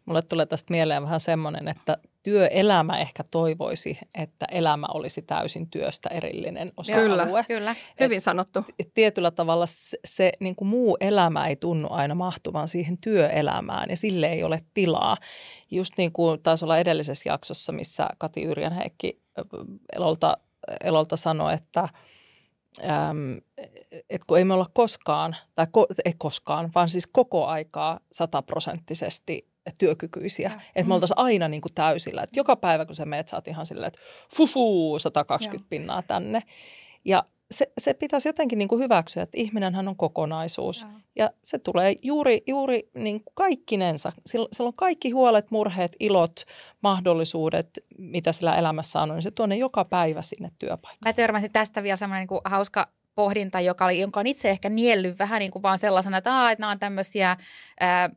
[0.06, 6.10] Mulle tulee tästä mieleen vähän semmoinen, että työelämä ehkä toivoisi, että elämä olisi täysin työstä
[6.10, 7.08] erillinen osa-alue.
[7.08, 7.76] Kyllä, kyllä.
[8.00, 8.66] hyvin et, sanottu.
[8.80, 13.90] Et tietyllä tavalla se, se niin kuin muu elämä ei tunnu aina mahtuvan siihen työelämään
[13.90, 15.18] ja sille ei ole tilaa.
[15.72, 19.22] Just niin kuin taisi olla edellisessä jaksossa, missä Kati Yrjänheikki
[19.96, 20.38] Elolta,
[20.84, 21.90] Elolta sanoi, että–
[22.80, 23.38] äm,
[24.10, 29.48] että kun ei me olla koskaan, tai ko, ei koskaan, vaan siis koko aikaa sataprosenttisesti
[29.80, 30.50] työkykyisiä.
[30.50, 30.62] Ja.
[30.76, 32.22] Että me oltaisiin aina niin kuin täysillä.
[32.22, 34.00] Että joka päivä, kun sä meet, sä oot ihan silleen, että
[34.36, 35.68] fufu, 120 ja.
[35.70, 36.44] pinnaa tänne.
[37.06, 40.82] Ja se, se pitäisi jotenkin niin kuin hyväksyä, että ihminenhän on kokonaisuus.
[40.82, 44.12] Ja, ja se tulee juuri, juuri niin kuin kaikkinensa.
[44.26, 46.44] Sillä, sillä on kaikki huolet, murheet, ilot,
[46.82, 51.10] mahdollisuudet, mitä sillä elämässä on, niin se tuonne joka päivä sinne työpaikalle.
[51.10, 55.20] Mä törmäsin tästä vielä semmoinen niin hauska pohdinta, joka, oli, jonka on itse ehkä niellyt
[55.20, 57.38] vähän niin kuin vaan sellaisena, että, Aa, että nämä on tämmöisiä
[57.80, 58.10] ää,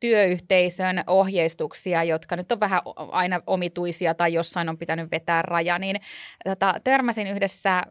[0.00, 5.96] työyhteisön ohjeistuksia, jotka nyt on vähän aina omituisia tai jossain on pitänyt vetää raja, niin
[6.44, 7.82] tota, törmäsin yhdessä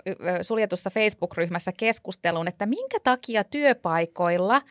[0.41, 4.61] suljetussa Facebook-ryhmässä keskusteluun, että minkä takia työpaikoilla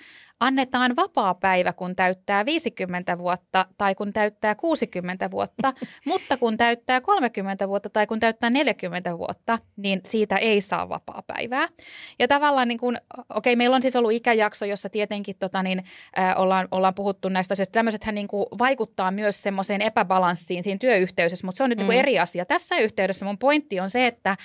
[0.47, 5.73] annetaan vapaa päivä, kun täyttää 50 vuotta tai kun täyttää 60 vuotta,
[6.07, 11.23] mutta kun täyttää 30 vuotta tai kun täyttää 40 vuotta, niin siitä ei saa vapaa
[11.27, 11.69] päivää.
[12.19, 12.97] Ja tavallaan, niin kun,
[13.35, 15.85] okei, meillä on siis ollut ikäjakso, jossa tietenkin tota, niin,
[16.19, 17.73] äh, ollaan, ollaan puhuttu näistä asioista.
[17.73, 18.29] Tämmöisethän niin
[18.59, 21.89] vaikuttaa myös semmoiseen epäbalanssiin siinä työyhteisössä, mutta se on nyt mm.
[21.89, 22.45] niin eri asia.
[22.45, 24.37] Tässä yhteydessä mun pointti on se, että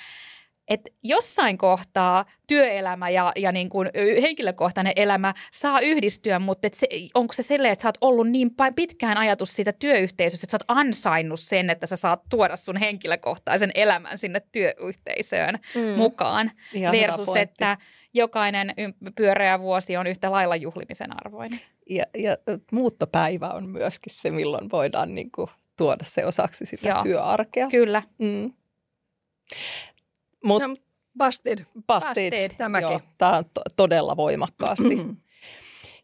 [0.70, 3.90] että jossain kohtaa työelämä ja, ja niin kuin
[4.22, 8.52] henkilökohtainen elämä saa yhdistyä, mutta et se, onko se silleen, että sä oot ollut niin
[8.76, 13.72] pitkään ajatus siitä työyhteisössä, että sä oot ansainnut sen, että sä saat tuoda sun henkilökohtaisen
[13.76, 15.82] elämän sinne työyhteisöön mm.
[15.82, 17.78] mukaan, Ihan versus että
[18.14, 18.74] jokainen
[19.16, 21.60] pyöreä vuosi on yhtä lailla juhlimisen arvoinen.
[21.90, 22.38] Ja, ja
[22.72, 27.04] muuttopäivä on myöskin se, milloin voidaan niin kuin tuoda se osaksi sitä Joo.
[27.04, 27.68] työarkea.
[27.68, 28.04] Kyllä.
[28.18, 28.54] Mm.
[30.44, 30.76] Mut, no,
[31.18, 31.66] busted.
[31.88, 32.32] Busted.
[32.32, 32.52] busted.
[32.58, 32.90] Tämäkin.
[32.90, 34.98] Joo, tämä on to- todella voimakkaasti.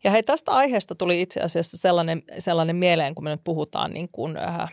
[0.03, 4.09] ja hei, tästä aiheesta tuli itse asiassa sellainen, sellainen mieleen, kun me nyt puhutaan niin
[4.11, 4.71] kuin, äh,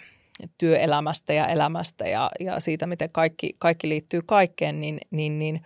[0.59, 5.61] työelämästä ja elämästä ja, ja siitä, miten kaikki, kaikki liittyy kaikkeen, niin, niin, niin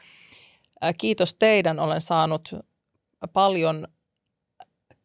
[0.85, 1.79] äh, kiitos teidän.
[1.79, 2.55] Olen saanut
[3.33, 3.89] paljon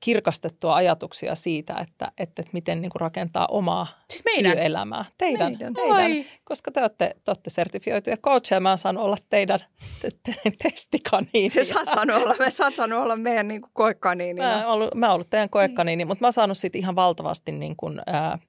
[0.02, 4.52] kirkastettua ajatuksia siitä, että, että, että miten niin kuin rakentaa omaa siis meidän.
[4.52, 5.06] työelämää.
[5.18, 5.74] Teidän, meidän.
[5.74, 8.60] teidän koska te olette, te olette sertifioituja coacheja.
[8.60, 9.60] Mä saan olla teidän
[10.02, 10.34] te, te,
[10.64, 11.56] testikaniini.
[11.56, 14.42] Me saat sanoa olla, me sanoa olla meidän niin kuin koekaniini.
[14.42, 17.76] Mä, ollut, mä oon ollut teidän koekaniini, mutta mä oon saanut siitä ihan valtavasti niin
[17.76, 18.40] kuin, ää,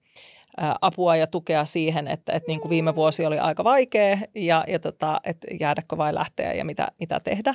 [0.81, 4.79] apua ja tukea siihen, että, että niin kuin viime vuosi oli aika vaikea ja, ja
[4.79, 7.55] tota, että jäädäkö vai lähteä ja mitä, mitä tehdä.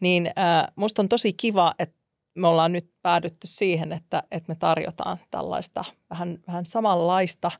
[0.00, 2.03] Niin ää, musta on tosi kiva, että
[2.34, 7.50] me ollaan nyt päädytty siihen, että, että me tarjotaan tällaista vähän, vähän samanlaista,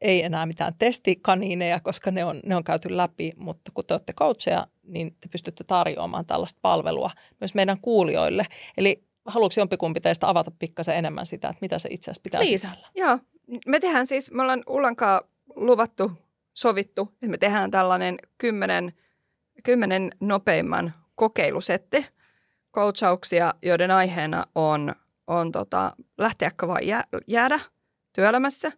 [0.00, 4.12] ei enää mitään testikaniineja, koska ne on, ne on käyty läpi, mutta kun te olette
[4.12, 8.46] coacheja, niin te pystytte tarjoamaan tällaista palvelua myös meidän kuulijoille.
[8.76, 12.68] Eli haluatko jompikumpi teistä avata pikkasen enemmän sitä, että mitä se itse asiassa pitää Liisa.
[12.68, 12.88] sisällä?
[12.94, 13.18] Joo,
[13.66, 15.20] me tehdään siis, me ollaan Ullankaa
[15.56, 16.12] luvattu,
[16.54, 18.92] sovittu, että me tehdään tällainen kymmenen,
[19.62, 22.06] kymmenen nopeimman kokeilusetti–
[22.74, 24.94] coachauksia, joiden aiheena on,
[25.26, 27.60] on tota, lähteäkö vai jää, jäädä
[28.12, 28.72] työelämässä.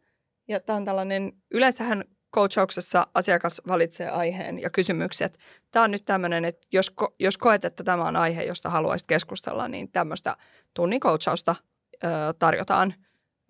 [0.49, 2.05] Ja tämä on tällainen, yleensähän
[2.35, 5.39] coachauksessa asiakas valitsee aiheen ja kysymykset.
[5.71, 9.69] Tämä on nyt tämmöinen, että jos, jos koet, että tämä on aihe, josta haluaisit keskustella,
[9.69, 10.37] niin tämmöistä
[10.75, 11.57] tunnin coachausta
[12.05, 12.95] ö, tarjotaan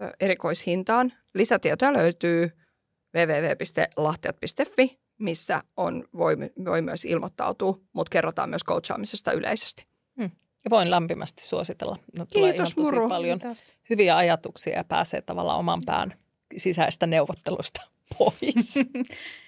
[0.03, 1.13] ö, erikoishintaan.
[1.35, 2.51] Lisätietoja löytyy
[3.15, 9.94] www.lahtiat.fi, missä on, voi, voi myös ilmoittautua, mutta kerrotaan myös coachaamisesta yleisesti.
[10.17, 10.31] Hmm.
[10.65, 11.99] Ja voin lämpimästi suositella.
[12.19, 13.09] No, tulee Kiitos, ihan tosi muru.
[13.09, 13.73] paljon Kiitos.
[13.91, 16.15] hyviä ajatuksia ja pääsee tavallaan oman pään
[16.57, 17.81] sisäistä neuvottelusta
[18.19, 18.75] pois.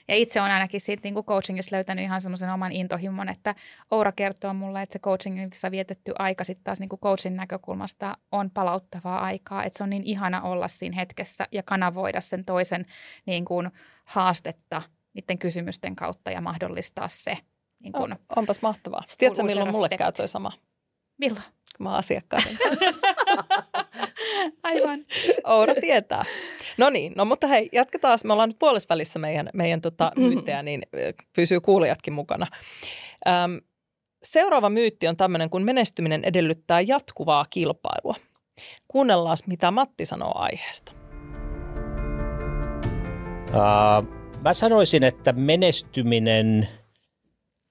[0.08, 3.54] ja itse on ainakin siitä niin kuin coachingissa löytänyt ihan semmoisen oman intohimon, että
[3.90, 8.50] Oura kertoo mulle, että se coachingissa vietetty aika sitten taas niin kuin coachin näkökulmasta on
[8.50, 12.86] palauttavaa aikaa, että se on niin ihana olla siinä hetkessä ja kanavoida sen toisen
[13.26, 13.70] niin kuin
[14.04, 14.82] haastetta
[15.14, 17.38] niiden kysymysten kautta ja mahdollistaa se
[17.86, 19.02] niin kun, on, onpas mahtavaa.
[19.18, 20.52] Tiedätkö, milloin mulle käy toi sama?
[21.18, 21.44] Milloin?
[21.76, 23.00] Kun mä oon asiakkaiden kanssa.
[24.62, 25.04] Aivan.
[25.44, 26.24] Oura tietää.
[26.78, 28.18] No niin, no mutta hei, jatketaan.
[28.24, 30.82] Me ollaan nyt puolessa välissä meidän, meidän tota, myyttejä, niin
[31.32, 32.46] pysyy kuulijatkin mukana.
[33.28, 33.60] Öm,
[34.22, 38.14] seuraava myytti on tämmöinen, kun menestyminen edellyttää jatkuvaa kilpailua.
[38.88, 40.92] Kuunnellaan, mitä Matti sanoo aiheesta.
[43.48, 44.08] Uh,
[44.40, 46.68] mä sanoisin, että menestyminen–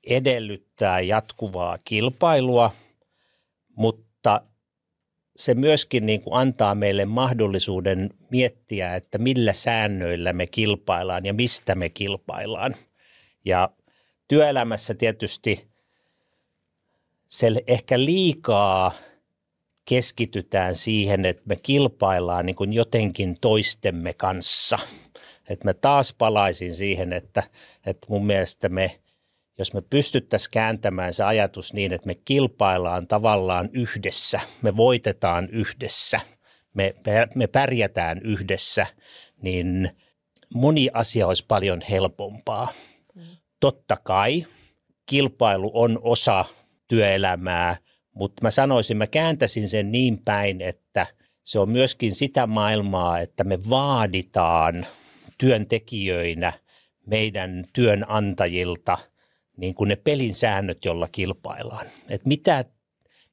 [0.05, 2.71] edellyttää jatkuvaa kilpailua,
[3.75, 4.41] mutta
[5.35, 11.75] se myöskin niin kuin antaa meille mahdollisuuden miettiä, että millä säännöillä me kilpaillaan ja mistä
[11.75, 12.75] me kilpaillaan.
[13.45, 13.69] Ja
[14.27, 15.67] työelämässä tietysti
[17.27, 18.91] se ehkä liikaa
[19.85, 24.79] keskitytään siihen, että me kilpaillaan niin kuin jotenkin toistemme kanssa.
[25.49, 27.43] Että mä taas palaisin siihen, että,
[27.85, 28.99] että mun mielestä me
[29.59, 36.19] jos me pystyttäisiin kääntämään se ajatus niin, että me kilpaillaan tavallaan yhdessä, me voitetaan yhdessä,
[36.73, 36.95] me,
[37.35, 38.87] me pärjätään yhdessä,
[39.41, 39.91] niin
[40.53, 42.71] moni asia olisi paljon helpompaa.
[43.59, 44.45] Totta kai
[45.05, 46.45] kilpailu on osa
[46.87, 47.77] työelämää,
[48.13, 51.07] mutta mä sanoisin, mä kääntäisin sen niin päin, että
[51.43, 54.85] se on myöskin sitä maailmaa, että me vaaditaan
[55.37, 56.53] työntekijöinä
[57.05, 58.97] meidän työnantajilta–
[59.57, 61.85] niin kuin ne pelin säännöt, jolla kilpaillaan.
[62.09, 62.65] Et mitä,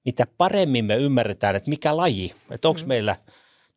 [0.04, 2.88] mitä paremmin me ymmärretään, että mikä laji, että onko mm.
[2.88, 3.16] meillä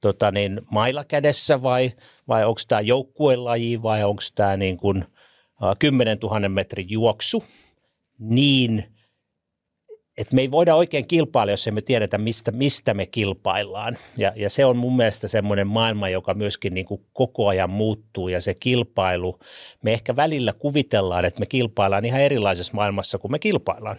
[0.02, 1.92] tota niin, mailla kädessä vai,
[2.28, 5.06] vai onko tämä joukkuelaji vai onko tämä niin kuin,
[5.80, 7.44] 10 000 metrin juoksu,
[8.20, 8.84] niin–
[10.18, 13.98] että me ei voida oikein kilpailla, jos emme tiedetä, mistä, mistä me kilpaillaan.
[14.18, 18.28] Ja, ja se on mun mielestä semmoinen maailma, joka myöskin niin kuin koko ajan muuttuu
[18.28, 19.40] ja se kilpailu,
[19.82, 23.98] me ehkä välillä kuvitellaan, että me kilpaillaan ihan erilaisessa maailmassa kuin me kilpaillaan.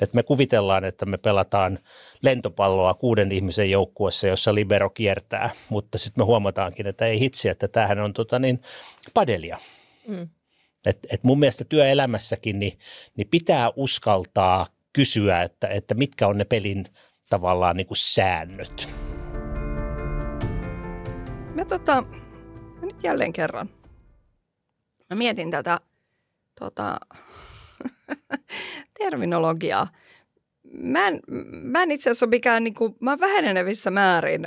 [0.00, 1.78] Että me kuvitellaan, että me pelataan
[2.22, 7.68] lentopalloa kuuden ihmisen joukkuessa, jossa libero kiertää, mutta sitten me huomataankin, että ei hitsi, että
[7.68, 8.62] tämähän on tota niin,
[9.14, 9.58] padelia.
[10.08, 10.28] Mm.
[10.86, 12.78] Et, et mun mielestä työelämässäkin niin,
[13.16, 16.84] niin pitää uskaltaa kysyä, että, että mitkä on ne pelin
[17.30, 18.88] tavallaan niin kuin säännöt.
[21.54, 22.02] Mä, tota,
[22.80, 23.70] mä nyt jälleen kerran.
[25.10, 25.80] Mä mietin tätä
[26.60, 26.96] tota,
[28.98, 29.86] terminologiaa.
[30.72, 34.46] Mä en, mä en itse asiassa ole mikään, niin kuin, mä vähenevissä määrin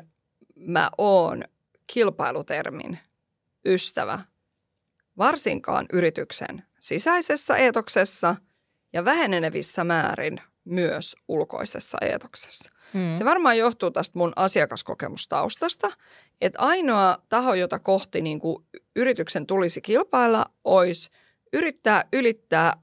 [0.56, 1.44] mä oon
[1.94, 3.00] kilpailutermin
[3.66, 4.20] ystävä.
[5.18, 8.36] Varsinkaan yrityksen sisäisessä eetoksessa–
[8.96, 12.72] ja vähenevissä määrin myös ulkoisessa eetoksessa.
[12.94, 13.16] Hmm.
[13.16, 15.92] Se varmaan johtuu tästä mun asiakaskokemustaustasta,
[16.42, 21.10] että ainoa taho, jota kohti niin kuin yrityksen tulisi kilpailla, olisi
[21.54, 22.74] yrittää ylittää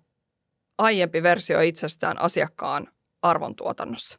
[0.79, 2.89] aiempi versio itsestään asiakkaan
[3.23, 4.19] arvontuotannossa.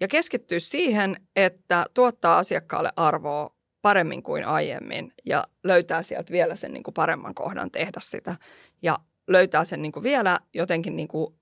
[0.00, 6.72] Ja keskittyä siihen, että tuottaa asiakkaalle arvoa paremmin kuin aiemmin ja löytää sieltä vielä sen
[6.72, 8.36] niin kuin paremman kohdan tehdä sitä.
[8.82, 11.34] Ja löytää sen niin kuin vielä jotenkin niin kuin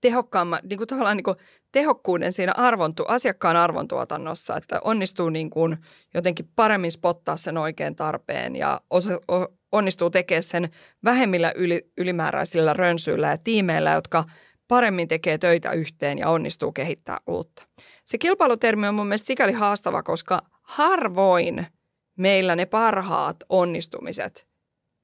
[0.00, 1.36] tehokkaamman, niin kuin tavallaan niin kuin
[1.72, 5.76] tehokkuuden siinä arvontu, asiakkaan arvontuotannossa, että onnistuu niin kuin
[6.14, 9.20] jotenkin paremmin spottaa sen oikean tarpeen ja osa,
[9.72, 10.68] onnistuu tekemään sen
[11.04, 14.24] vähemmillä yli, ylimääräisillä rönsyillä ja tiimeillä, jotka
[14.68, 17.62] paremmin tekee töitä yhteen ja onnistuu kehittää uutta.
[18.04, 21.66] Se kilpailutermi on mun mielestä sikäli haastava, koska harvoin
[22.16, 24.46] meillä ne parhaat onnistumiset–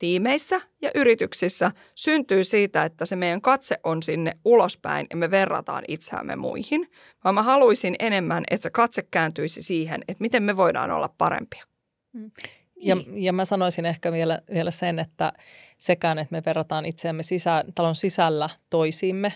[0.01, 5.85] tiimeissä ja yrityksissä syntyy siitä, että se meidän katse on sinne ulospäin ja me verrataan
[5.89, 6.91] itseämme muihin,
[7.25, 11.65] vaan mä haluaisin enemmän, että se katse kääntyisi siihen, että miten me voidaan olla parempia.
[12.13, 12.31] Mm.
[12.77, 15.33] Ja, ja mä sanoisin ehkä vielä, vielä sen, että
[15.79, 19.33] sekään, että me verrataan itseämme sisä, talon sisällä toisiimme,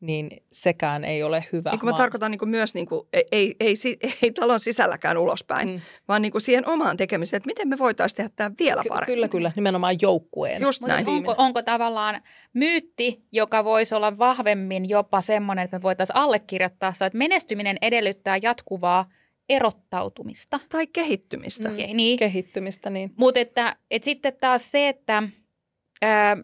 [0.00, 1.70] niin sekään ei ole hyvä.
[1.70, 3.74] Niin kuin mä tarkoitan niin kuin myös, niin kuin, ei, ei, ei,
[4.22, 5.80] ei talon sisälläkään ulospäin, mm.
[6.08, 9.14] vaan niin kuin siihen omaan tekemiseen, että miten me voitaisiin tehdä tämä vielä paremmin.
[9.14, 10.62] Kyllä, kyllä, nimenomaan joukkueen.
[10.62, 11.08] Just näin.
[11.08, 17.06] Onko, onko tavallaan myytti, joka voisi olla vahvemmin jopa semmoinen, että me voitaisiin allekirjoittaa se,
[17.06, 19.08] että menestyminen edellyttää jatkuvaa
[19.48, 20.60] erottautumista.
[20.68, 21.68] Tai kehittymistä.
[21.68, 21.76] Mm.
[21.76, 22.18] Niin.
[22.18, 23.12] Kehittymistä, niin.
[23.16, 25.22] Mutta että, että sitten taas se, että...
[26.02, 26.36] Ää,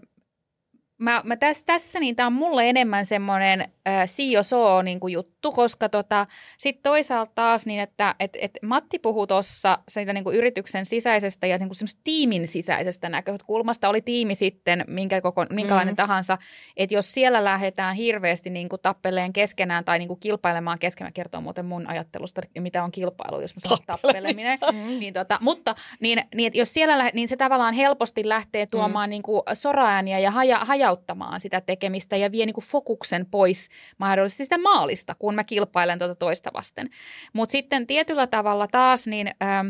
[1.00, 5.52] mä, mä tässä, tässä niin tämä on mulle enemmän semmoinen äh, CSO niin kuin juttu,
[5.52, 6.26] koska tota,
[6.58, 11.46] sitten toisaalta taas niin, että et, et Matti puhuu tuossa siitä niin kuin yrityksen sisäisestä
[11.46, 15.96] ja niin kuin tiimin sisäisestä näkökulmasta, oli tiimi sitten minkä koko, minkälainen mm.
[15.96, 16.38] tahansa,
[16.76, 21.40] että jos siellä lähdetään hirveästi niin kuin tappeleen keskenään tai niin kuin kilpailemaan keskenään, kertoo
[21.40, 25.00] muuten mun ajattelusta, mitä on kilpailu, jos mä sanon tappeleminen, mm.
[25.00, 29.10] niin tota, mutta niin, niin, että jos siellä, niin se tavallaan helposti lähtee tuomaan mm.
[29.10, 34.44] niin kuin soraääniä ja haja, hajauttamaan sitä tekemistä ja vie niin kuin fokuksen pois mahdollisesti
[34.44, 36.90] sitä maalista, kun mä kilpailen tuota toista vasten.
[37.32, 39.68] Mutta sitten tietyllä tavalla taas, niin ähm,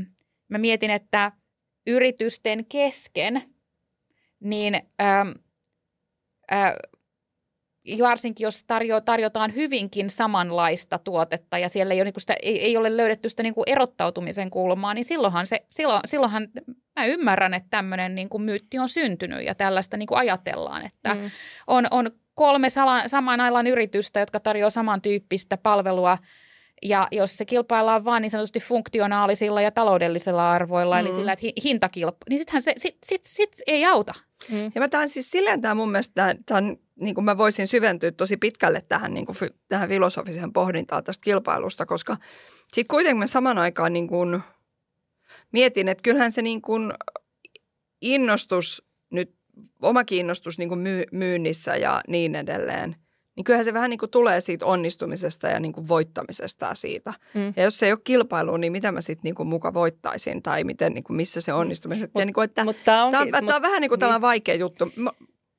[0.48, 1.32] mä mietin, että
[1.86, 3.42] yritysten kesken,
[4.40, 5.28] niin ähm,
[6.52, 6.74] äh,
[7.98, 12.76] varsinkin jos tarjo, tarjotaan hyvinkin samanlaista tuotetta ja siellä ei ole, niin sitä, ei, ei
[12.76, 16.48] ole löydetty sitä niin kuin erottautumisen kulmaa, niin silloinhan, se, silloin, silloinhan
[16.98, 21.14] mä ymmärrän, että tämmöinen niin kuin myytti on syntynyt ja tällaista niin kuin ajatellaan, että
[21.14, 21.30] mm.
[21.66, 22.10] on, on
[22.40, 26.18] kolme sala, saman alan yritystä, jotka tarjoaa samantyyppistä palvelua
[26.82, 31.06] ja jos se kilpaillaan vain niin sanotusti funktionaalisilla ja taloudellisilla arvoilla, mm.
[31.06, 34.12] eli sillä, että hinta kilpa, niin sittenhän se sit, sit, sit ei auta.
[34.50, 34.72] Mm.
[34.74, 38.36] Ja mä tämän siis silleen tämä mun mielestä, tämän, niin kuin mä voisin syventyä tosi
[38.36, 39.36] pitkälle tähän, niin kuin,
[39.68, 42.16] tähän filosofiseen pohdintaan tästä kilpailusta, koska
[42.72, 44.40] sitten kuitenkin mä saman aikaan niin kuin
[45.52, 46.92] mietin, että kyllähän se niin kuin
[48.00, 48.89] innostus
[49.82, 52.96] oma kiinnostus niin kuin myy- myynnissä ja niin edelleen,
[53.36, 57.14] niin kyllähän se vähän niin kuin tulee siitä onnistumisesta ja niin kuin voittamisesta siitä.
[57.34, 57.52] Mm.
[57.56, 60.94] Ja jos se ei ole kilpailu, niin mitä mä sitten niin muka voittaisin tai miten,
[60.94, 62.08] niin kuin missä se onnistuminen.
[62.14, 64.20] Mut, niin kuin, että mut tämä on, mut, on vähän niin kuin niin.
[64.20, 64.92] vaikea juttu.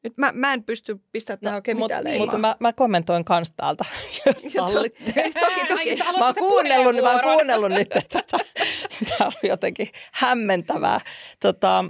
[0.03, 3.25] Nyt mä, mä en pysty pistämään tähän no, oikein mut, mitään Mutta mä, mä kommentoin
[3.25, 3.85] kans täältä,
[4.25, 5.31] jos sallitte.
[5.39, 5.97] toki, toki.
[6.19, 10.99] Mä oon kuunnellut, mä oon kuunnellut nyt, että tämä on jotenkin hämmentävää.
[11.39, 11.85] Tota,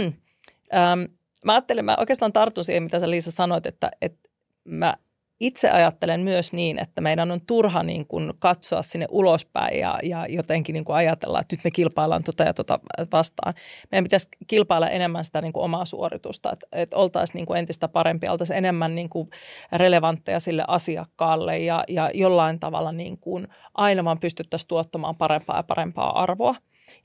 [0.76, 1.04] ähm,
[1.46, 4.30] mä ajattelin, mä oikeastaan tartun siihen, mitä sä Liisa sanoit, että, että
[4.64, 4.98] mä
[5.42, 10.26] itse ajattelen myös niin, että meidän on turha niin kuin katsoa sinne ulospäin ja, ja
[10.30, 12.80] jotenkin niin kuin ajatella, että nyt me kilpaillaan tuota ja tuota
[13.12, 13.54] vastaan.
[13.92, 17.88] Meidän pitäisi kilpailla enemmän sitä niin kuin omaa suoritusta, että, että oltaisiin niin kuin entistä
[17.88, 19.30] parempi, oltaisiin enemmän niin kuin
[19.72, 25.64] relevantteja sille asiakkaalle ja, ja jollain tavalla niin kuin aina vaan pystyttäisiin tuottamaan parempaa ja
[25.64, 26.56] parempaa arvoa.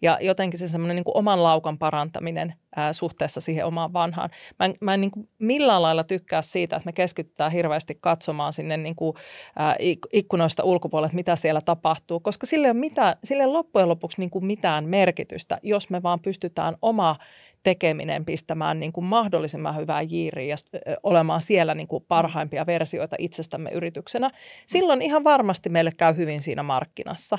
[0.03, 4.31] Ja jotenkin se semmoinen niin oman laukan parantaminen ää, suhteessa siihen omaan vanhaan.
[4.59, 8.53] Mä en, mä en niin kuin millään lailla tykkää siitä, että me keskitytään hirveästi katsomaan
[8.53, 9.17] sinne niin kuin,
[9.57, 9.77] ää,
[10.13, 14.31] ikkunoista ulkopuolelle, että mitä siellä tapahtuu, koska sille ei ole, mitään, sille loppujen lopuksi niin
[14.31, 17.17] kuin mitään merkitystä, jos me vaan pystytään oma
[17.63, 20.57] tekeminen pistämään niin kuin mahdollisimman hyvää jiiriä ja
[21.03, 24.31] olemaan siellä niin kuin parhaimpia versioita itsestämme yrityksenä.
[24.67, 27.39] Silloin ihan varmasti meille käy hyvin siinä markkinassa.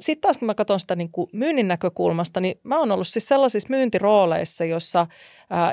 [0.00, 3.28] Sitten taas kun mä katson sitä niin kuin myynnin näkökulmasta, niin mä oon ollut siis
[3.28, 5.06] sellaisissa myyntirooleissa, jossa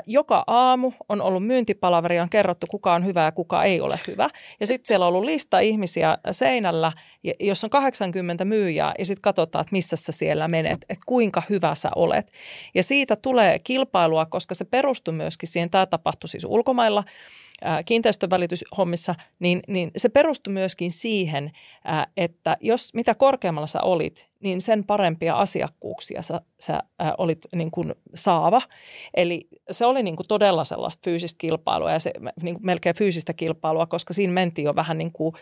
[0.06, 4.28] joka aamu on ollut myyntipalaveri, on kerrottu kuka on hyvä ja kuka ei ole hyvä.
[4.60, 6.92] Ja sitten siellä on ollut lista ihmisiä seinällä,
[7.40, 11.74] jos on 80 myyjää ja sitten katsotaan, että missä sä siellä menet, että kuinka hyvä
[11.74, 12.32] sä olet.
[12.74, 17.04] Ja siitä tulee kilpailua, koska se perustuu myöskin siihen, tämä tapahtui siis ulkomailla,
[17.84, 21.50] kiinteistövälityshommissa, niin, niin se perustui myöskin siihen,
[22.16, 26.82] että jos mitä korkeammalla sä olit, niin sen parempia asiakkuuksia sä, sä
[27.18, 28.62] olit niin kuin saava.
[29.14, 33.32] Eli se oli niin kuin todella sellaista fyysistä kilpailua ja se niin kuin melkein fyysistä
[33.32, 35.34] kilpailua, koska siinä mentiin jo vähän niin kuin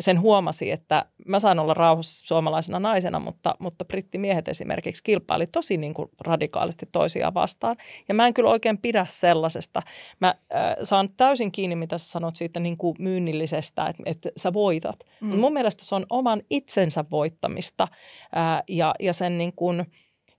[0.00, 5.76] sen huomasi, että mä saan olla rauhassa suomalaisena naisena, mutta, mutta brittimiehet esimerkiksi kilpaili tosi
[5.76, 7.76] niin kuin radikaalisti toisiaan vastaan.
[8.08, 9.82] Ja mä en kyllä oikein pidä sellaisesta.
[10.20, 14.52] Mä äh, saan täysin kiinni, mitä sä sanot siitä niin kuin myynnillisestä, että, että sä
[14.52, 14.96] voitat.
[15.20, 15.38] Mm.
[15.38, 17.88] mun mielestä se on oman itsensä voittamista
[18.36, 19.86] äh, ja, ja sen niin kuin,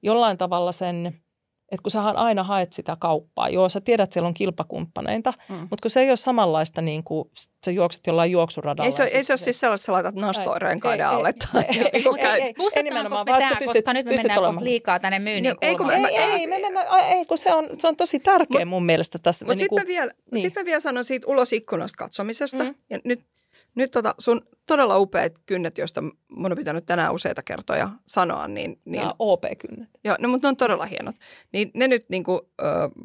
[0.02, 1.14] jollain tavalla sen–
[1.72, 5.56] että kun sähän aina haet sitä kauppaa, joo sä tiedät, että siellä on kilpakumppaneita, mm.
[5.56, 7.30] mutta kun se ei ole samanlaista niin kuin
[7.66, 8.86] sä juokset jollain juoksuradalla.
[8.86, 11.34] Ei se, ei se ole siis sellaista, että sä laitat renkaiden alle.
[11.34, 12.04] Tai, ei, ei, ei,
[12.44, 14.64] ei, ei nimenomaan, pystyt, koska nyt me mennään olemaan.
[14.64, 17.88] liikaa tänne myynnin niin, ei, kun, ei, ei, me mennään, ei, kun se on, se
[17.88, 19.46] on tosi tärkeä mun mielestä tässä.
[19.46, 20.52] Mutta sitten niin mä, vielä, niin.
[20.56, 22.64] mä vielä sanon siitä ulos ikkunasta katsomisesta.
[22.64, 22.76] Mm.
[22.90, 23.22] Ja nyt
[23.80, 28.48] nyt tota, sun todella upeat kynnet, joista mun on pitänyt tänään useita kertoja sanoa.
[28.48, 29.90] Niin, niin, Nämä OP-kynnet.
[30.04, 31.16] Joo, no, mutta ne on todella hienot.
[31.54, 32.40] Niin ne nyt niin kuin,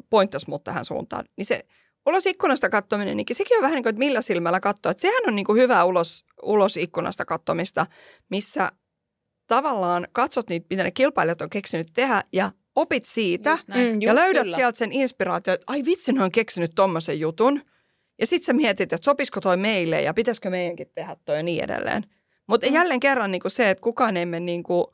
[0.09, 1.25] pointtas mut tähän suuntaan.
[1.37, 1.65] Niin se
[2.05, 4.91] ulos ikkunasta katsominen, niin sekin on vähän niin kuin, että millä silmällä katsoa.
[4.91, 7.85] Että sehän on niin kuin hyvää ulos, ulos ikkunasta katsomista,
[8.29, 8.71] missä
[9.47, 14.43] tavallaan katsot niitä, mitä ne kilpailijat on keksinyt tehdä ja opit siitä mm, ja löydät
[14.43, 14.55] kyllä.
[14.55, 17.61] sieltä sen inspiraatio, että ai vitsi, ne on keksinyt tommosen jutun–
[18.19, 21.63] ja sitten sä mietit, että sopisiko toi meille ja pitäisikö meidänkin tehdä toi ja niin
[21.63, 22.03] edelleen.
[22.47, 22.73] Mutta mm.
[22.73, 24.85] jälleen kerran niin kuin se, että kukaan ei mene niin kuin,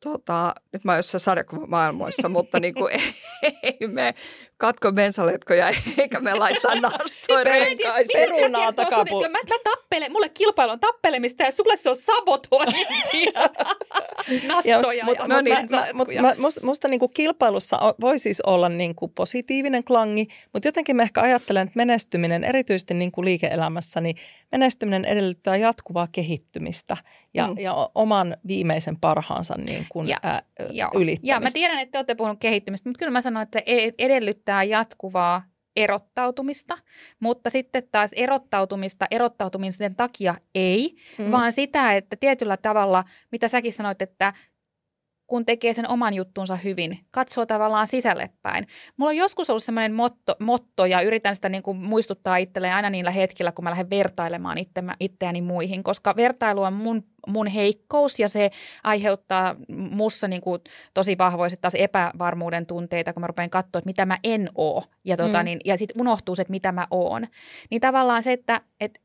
[0.00, 2.92] tota, nyt mä oon jossain sarjakuvamaailmoissa, mutta niin kuin,
[3.42, 4.14] ei, ei me
[4.66, 8.30] katko bensaletkoja eikä me laittaa nastoja renkaisiin.
[8.30, 9.20] Perunaa takapu.
[9.20, 13.32] Mä, mä tappelen, mulle kilpailu on tappelemista ja sulle se on sabotointia.
[14.48, 18.40] nastoja ja, mutta, no niin, mä, mä, mä, musta, musta niin kuin kilpailussa voi siis
[18.40, 23.24] olla niin kuin positiivinen klangi, mutta jotenkin mä ehkä ajattelen, että menestyminen erityisesti niin kuin
[23.24, 24.16] liike-elämässä, niin
[24.52, 26.96] menestyminen edellyttää jatkuvaa kehittymistä
[27.34, 27.58] ja, mm.
[27.58, 30.42] ja oman viimeisen parhaansa niin kuin, ja, ää,
[30.94, 31.34] ylittämistä.
[31.34, 33.90] Ja mä tiedän, että te olette puhunut kehittymistä, mutta kyllä mä sanon, että e-
[34.62, 35.42] edellyttää jatkuvaa
[35.76, 36.78] erottautumista,
[37.20, 41.30] mutta sitten taas erottautumista erottautumisen takia ei, mm.
[41.30, 44.32] vaan sitä, että tietyllä tavalla, mitä säkin sanoit, että
[45.26, 48.66] kun tekee sen oman juttunsa hyvin, katsoo tavallaan sisälle päin.
[48.96, 52.90] Mulla on joskus ollut semmoinen motto, motto ja yritän sitä niin kuin muistuttaa itselleen aina
[52.90, 54.58] niillä hetkillä, kun mä lähden vertailemaan
[55.00, 58.50] itseäni muihin, koska vertailu on mun, mun heikkous ja se
[58.84, 60.60] aiheuttaa mussa niin kuin
[60.94, 65.16] tosi vahvoiset taas epävarmuuden tunteita, kun mä rupean katsoa, että mitä mä en oo ja,
[65.16, 65.44] tota, mm.
[65.44, 67.26] niin, ja sitten unohtuu se, että mitä mä oon.
[67.70, 69.00] Niin tavallaan se, että, että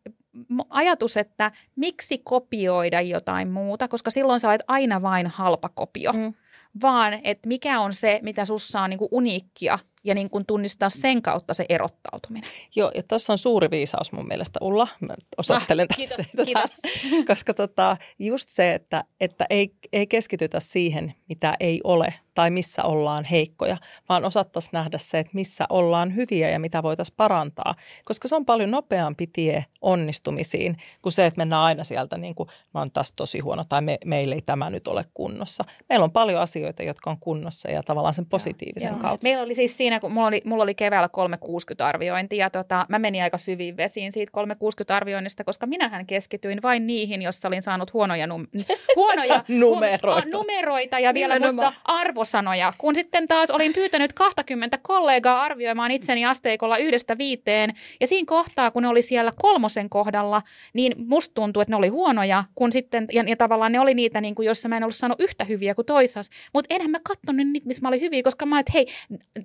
[0.69, 6.33] ajatus, että miksi kopioida jotain muuta, koska silloin sä olet aina vain halpa kopio, mm.
[6.81, 10.89] vaan että mikä on se, mitä sussa on niin kuin uniikkia ja niin kuin tunnistaa
[10.89, 12.49] sen kautta se erottautuminen.
[12.75, 14.87] Joo, ja tuossa on suuri viisaus mun mielestä, Ulla.
[14.99, 16.81] Mä osoittelen ah, kiitos, tätä, kiitos.
[17.27, 22.83] Koska tota, just se, että, että ei, ei keskitytä siihen, mitä ei ole tai missä
[22.83, 23.77] ollaan heikkoja,
[24.09, 27.75] vaan osattaisiin nähdä se, että missä ollaan hyviä ja mitä voitaisiin parantaa.
[28.05, 32.49] Koska se on paljon nopeampi tie onnistumisiin kuin se, että mennään aina sieltä niin kuin
[32.73, 35.63] mä oon tässä tosi huono tai me, meillä ei tämä nyt ole kunnossa.
[35.89, 38.99] Meillä on paljon asioita, jotka on kunnossa ja tavallaan sen positiivisen Joo.
[38.99, 39.23] kautta.
[39.23, 42.99] Meillä oli siis siinä, kun mulla oli, mulla oli keväällä 360 arviointi ja tota, mä
[42.99, 47.93] menin aika syviin vesiin siitä 360 arvioinnista, koska minähän keskityin vain niihin, jossa olin saanut
[47.93, 48.65] huonoja, num-
[48.95, 50.27] huonoja numeroita.
[50.27, 55.91] Hu- numeroita ja vielä musta arvos arvosanoja, kun sitten taas olin pyytänyt 20 kollegaa arvioimaan
[55.91, 57.73] itseni asteikolla yhdestä viiteen.
[58.01, 60.41] Ja siinä kohtaa, kun ne oli siellä kolmosen kohdalla,
[60.73, 64.21] niin musta tuntui, että ne oli huonoja, kun sitten, ja, ja tavallaan ne oli niitä,
[64.21, 66.29] niin kuin, joissa mä en ollut saanut yhtä hyviä kuin toisas.
[66.53, 68.87] Mutta enhän mä katsonut niitä, missä mä olin hyviä, koska mä että hei,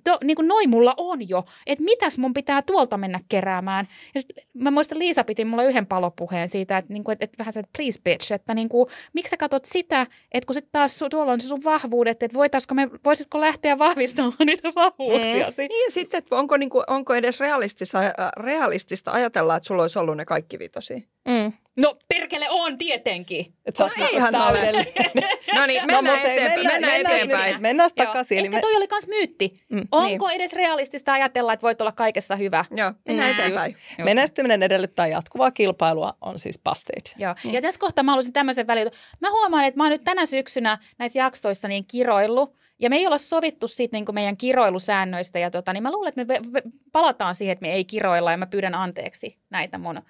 [0.05, 3.89] to, niin kuin noin mulla on jo, että mitäs mun pitää tuolta mennä keräämään.
[4.15, 7.39] Ja sit, mä muistan, Liisa piti mulle yhden palopuheen siitä, että, niin kuin, että, että
[7.39, 10.73] vähän se, että please bitch, että niin kuin, miksi sä katsot sitä, että kun sitten
[10.73, 15.47] taas tuolla on se sun vahvuudet, että voitaisiko me, voisitko lähteä vahvistamaan niitä vahvuuksia?
[15.49, 15.55] Mm.
[15.59, 17.99] Niin ja sitten, että onko, niin kuin, onko edes realistista,
[18.37, 21.09] realistista ajatella, että sulla olisi ollut ne kaikki vitosi?
[21.29, 21.53] Mm.
[21.77, 23.55] No perkele on tietenkin.
[23.67, 24.33] Et sä no, ihan
[25.55, 26.67] no niin, mennään, no, eteenpäin.
[26.67, 27.63] Mennään, mennään eteenpäin.
[27.63, 28.39] Mennään takaisin.
[28.39, 29.65] Ehkä toi oli myös myytti.
[29.69, 29.89] Mm.
[29.93, 30.37] Onko niin.
[30.41, 32.65] edes realistista ajatella, että voit olla kaikessa hyvä?
[32.71, 33.39] Joo, mennään mm.
[33.39, 33.77] eteenpäin.
[34.05, 37.15] Menestyminen edellyttää jatkuvaa kilpailua, on siis busted.
[37.19, 37.53] Joo, mm.
[37.53, 38.91] ja tässä kohtaa mä haluaisin tämmöisen välillä.
[39.21, 43.07] Mä huomaan, että mä oon nyt tänä syksynä näissä jaksoissa niin kiroillut, ja me ei
[43.07, 46.63] olla sovittu siitä niin kuin meidän kiroilusäännöistä, ja tota, niin mä luulen, että me
[46.93, 50.03] palataan siihen, että me ei kiroilla, ja mä pyydän anteeksi näitä mun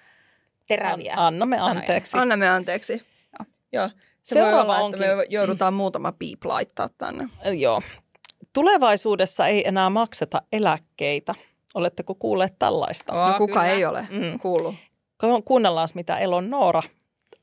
[0.67, 1.79] teräviä An, Annamme sanoja.
[1.79, 2.17] anteeksi.
[2.17, 2.93] Annamme anteeksi.
[3.39, 3.45] Joo.
[3.73, 3.89] Joo.
[4.23, 5.03] Se Seuraava voi olla, onkin...
[5.03, 7.27] että me joudutaan muutama piip laittaa tänne.
[7.59, 7.81] Joo.
[8.53, 11.35] Tulevaisuudessa ei enää makseta eläkkeitä.
[11.73, 13.13] Oletteko kuulleet tällaista?
[13.13, 13.65] Oh, no kuka kyllä.
[13.65, 14.39] ei ole mm.
[14.39, 14.75] kuullut.
[15.45, 16.83] Kuunnellaan, mitä Elon Noora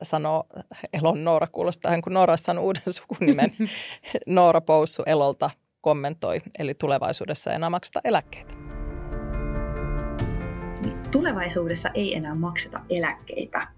[0.04, 0.44] sanoo.
[0.92, 3.52] Elon Noora kuulostaa, kun Noora sanoo uuden sukunimen.
[4.26, 5.50] Noora Poussu Elolta
[5.80, 8.62] kommentoi, eli tulevaisuudessa ei enää makseta eläkkeitä
[11.12, 13.68] tulevaisuudessa ei enää makseta eläkkeitä.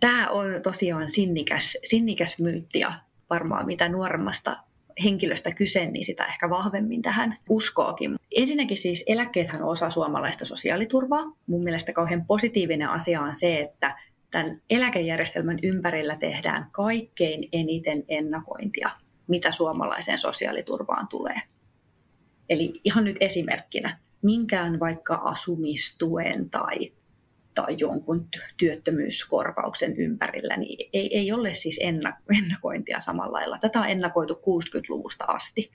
[0.00, 2.92] Tämä on tosiaan sinnikäs, sinnikäs myytti ja
[3.30, 4.56] varmaan mitä nuoremmasta
[5.04, 8.16] henkilöstä kyse, niin sitä ehkä vahvemmin tähän uskookin.
[8.36, 11.32] Ensinnäkin siis eläkkeethän on osa suomalaista sosiaaliturvaa.
[11.46, 13.98] Mun mielestä kauhean positiivinen asia on se, että
[14.30, 18.90] tämän eläkejärjestelmän ympärillä tehdään kaikkein eniten ennakointia,
[19.26, 21.42] mitä suomalaiseen sosiaaliturvaan tulee.
[22.48, 26.92] Eli ihan nyt esimerkkinä minkään vaikka asumistuen tai,
[27.54, 31.80] tai jonkun työttömyyskorvauksen ympärillä, niin ei, ei ole siis
[32.28, 33.58] ennakointia samalla lailla.
[33.58, 35.70] Tätä on ennakoitu 60-luvusta asti.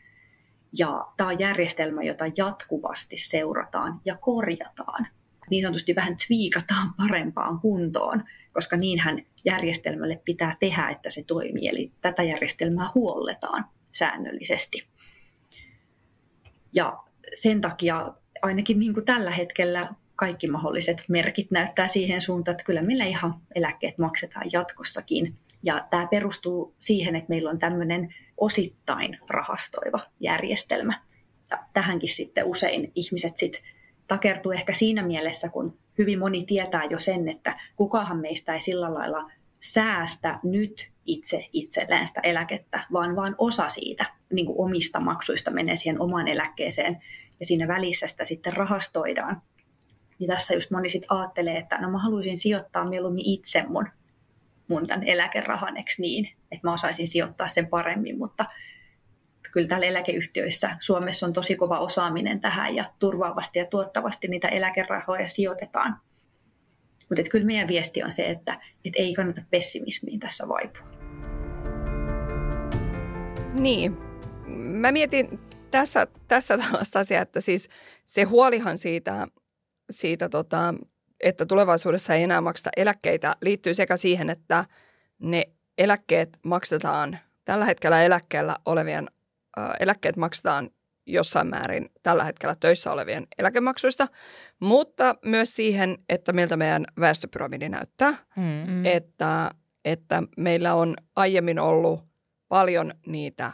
[0.78, 5.08] Ja tämä on järjestelmä, jota jatkuvasti seurataan ja korjataan.
[5.50, 8.24] Niin sanotusti vähän twiikataan parempaan kuntoon,
[8.56, 11.68] koska niinhän järjestelmälle pitää tehdä, että se toimii.
[11.68, 14.88] Eli tätä järjestelmää huolletaan säännöllisesti.
[16.74, 16.98] Ja
[17.34, 22.82] sen takia ainakin niin kuin tällä hetkellä kaikki mahdolliset merkit näyttää siihen suuntaan, että kyllä
[22.82, 25.36] meillä ihan eläkkeet maksetaan jatkossakin.
[25.64, 31.02] Ja tämä perustuu siihen, että meillä on tämmöinen osittain rahastoiva järjestelmä.
[31.52, 33.62] Ja tähänkin sitten usein ihmiset sit
[34.08, 38.94] takertuu ehkä siinä mielessä, kun hyvin moni tietää jo sen, että kukahan meistä ei sillä
[38.94, 45.52] lailla säästä nyt itse itselleen sitä eläkettä, vaan vain osa siitä niin kuin omista maksuista
[45.52, 47.02] menee siihen omaan eläkkeeseen
[47.40, 49.42] ja siinä välissä sitä sitten rahastoidaan.
[50.20, 53.88] Niin tässä just moni sitten ajattelee, että no mä haluaisin sijoittaa mieluummin itse mun,
[54.68, 56.30] mun tämän eläkerahan, niin?
[56.52, 58.46] Että mä osaisin sijoittaa sen paremmin, mutta
[59.56, 65.28] kyllä täällä eläkeyhtiöissä Suomessa on tosi kova osaaminen tähän ja turvaavasti ja tuottavasti niitä eläkerahoja
[65.28, 66.00] sijoitetaan.
[67.10, 70.88] Mutta kyllä meidän viesti on se, että et ei kannata pessimismiin tässä vaipua.
[73.60, 73.98] Niin.
[74.56, 75.40] Mä mietin
[75.72, 77.70] tässä, tässä tällaista asiaa, että siis
[78.06, 79.28] se huolihan siitä,
[79.90, 80.74] siitä tota,
[81.24, 84.66] että tulevaisuudessa ei enää makseta eläkkeitä, liittyy sekä siihen, että
[85.20, 85.44] ne
[85.78, 89.08] eläkkeet maksetaan, tällä hetkellä eläkkeellä olevien
[89.80, 90.70] eläkkeet maksetaan
[91.06, 94.08] jossain määrin tällä hetkellä töissä olevien eläkemaksuista,
[94.60, 98.18] mutta myös siihen, että miltä meidän väestöpyramidi näyttää.
[98.36, 98.86] Mm.
[98.86, 99.52] Että,
[99.86, 102.04] että meillä on aiemmin ollut
[102.48, 103.52] paljon niitä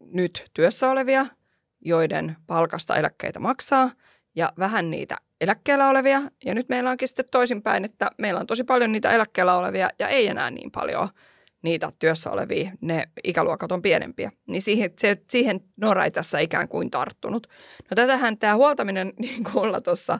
[0.00, 1.26] nyt työssä olevia–
[1.84, 3.90] joiden palkasta eläkkeitä maksaa,
[4.34, 6.22] ja vähän niitä eläkkeellä olevia.
[6.44, 10.08] Ja nyt meillä onkin sitten toisinpäin, että meillä on tosi paljon niitä eläkkeellä olevia ja
[10.08, 11.08] ei enää niin paljon
[11.64, 14.32] niitä työssä olevia, ne ikäluokat on pienempiä.
[14.46, 17.46] Niin siihen, se, siihen Nora ei tässä ikään kuin tarttunut.
[17.90, 20.18] No tätähän tämä huoltaminen, niin kuin Ulla tuossa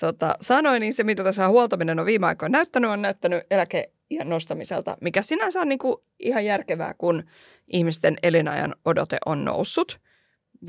[0.00, 3.92] tota, sanoi, niin se mitä tässä huoltaminen on viime aikoina näyttänyt, on näyttänyt eläke
[4.24, 7.24] nostamiselta, mikä sinänsä on niin kuin ihan järkevää, kun
[7.72, 9.98] ihmisten elinajan odote on noussut–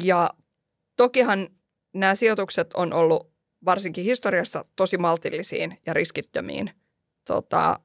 [0.04, 0.30] ja
[0.96, 1.48] tokihan
[1.94, 3.32] nämä sijoitukset on ollut
[3.66, 6.72] varsinkin historiassa tosi maltillisiin ja riskittömiin
[7.26, 7.80] tota,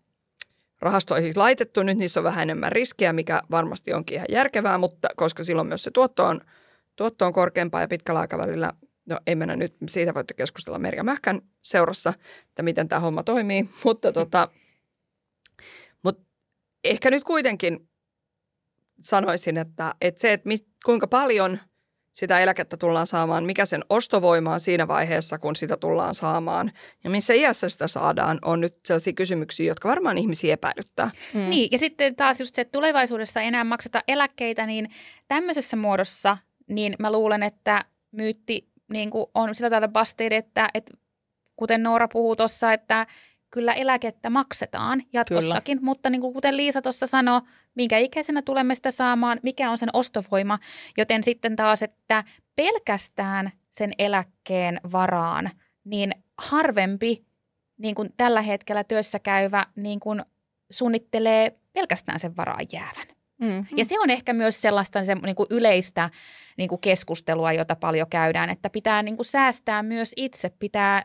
[0.80, 1.82] rahastoihin laitettu.
[1.82, 5.82] Nyt niissä on vähän enemmän riskiä, mikä varmasti onkin ihan järkevää, mutta koska silloin myös
[5.82, 6.40] se tuotto on,
[6.96, 8.72] tuotto on korkeampaa ja pitkällä aikavälillä,
[9.06, 12.14] no ei mennä nyt, siitä voitte keskustella Merja Mähkän seurassa,
[12.48, 14.48] että miten tämä homma toimii, mutta, tota,
[16.02, 16.22] mutta
[16.84, 17.88] ehkä nyt kuitenkin
[19.04, 21.58] sanoisin, että, että se, että mit, kuinka paljon
[22.16, 26.72] sitä eläkettä tullaan saamaan, mikä sen ostovoima on siinä vaiheessa, kun sitä tullaan saamaan
[27.04, 31.10] ja missä iässä sitä saadaan, on nyt sellaisia kysymyksiä, jotka varmaan ihmisiä epäilyttää.
[31.34, 31.50] Mm.
[31.50, 34.90] Niin, ja sitten taas just se, että tulevaisuudessa enää makseta eläkkeitä, niin
[35.28, 36.38] tämmöisessä muodossa,
[36.68, 40.94] niin mä luulen, että myytti niin kuin on sillä tavalla busted, että, että
[41.56, 43.06] kuten Noora puhuu tuossa, että
[43.56, 45.84] kyllä eläkettä maksetaan jatkossakin, kyllä.
[45.84, 47.40] mutta niin kuin kuten Liisa tuossa sanoi,
[47.74, 50.58] minkä ikäisenä tulemme sitä saamaan, mikä on sen ostovoima,
[50.96, 52.24] joten sitten taas, että
[52.56, 55.50] pelkästään sen eläkkeen varaan,
[55.84, 57.24] niin harvempi
[57.78, 60.22] niin kuin tällä hetkellä työssä käyvä niin kuin
[60.70, 63.06] suunnittelee pelkästään sen varaan jäävän.
[63.38, 63.78] Mm-hmm.
[63.78, 66.10] Ja se on ehkä myös sellaista se, niin kuin yleistä
[66.56, 71.02] niin kuin keskustelua, jota paljon käydään, että pitää niin kuin säästää myös itse, pitää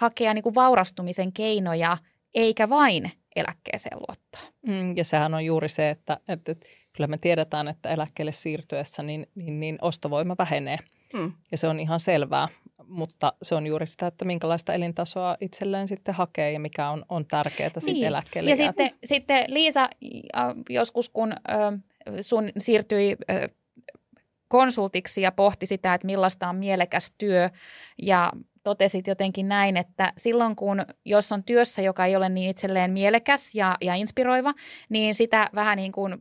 [0.00, 1.96] hakea niin kuin vaurastumisen keinoja,
[2.34, 4.40] eikä vain eläkkeeseen luottaa.
[4.66, 9.02] Mm, ja sehän on juuri se, että, että, että kyllä me tiedetään, että eläkkeelle siirtyessä
[9.02, 10.78] niin, niin, niin ostovoima vähenee.
[11.14, 11.32] Mm.
[11.52, 12.48] Ja se on ihan selvää,
[12.86, 17.26] mutta se on juuri sitä, että minkälaista elintasoa itselleen sitten hakee ja mikä on, on
[17.26, 17.82] tärkeää niin.
[17.82, 18.50] sitten eläkkeelle.
[18.50, 19.88] Ja sitten, sitten Liisa
[20.68, 21.34] joskus, kun
[22.20, 23.16] sun siirtyi
[24.48, 27.50] konsultiksi ja pohti sitä, että millaista on mielekäs työ
[28.02, 28.32] ja
[28.62, 33.54] totesit jotenkin näin, että silloin kun, jos on työssä, joka ei ole niin itselleen mielekäs
[33.54, 34.52] ja, ja inspiroiva,
[34.88, 36.18] niin sitä vähän niin kuin ö,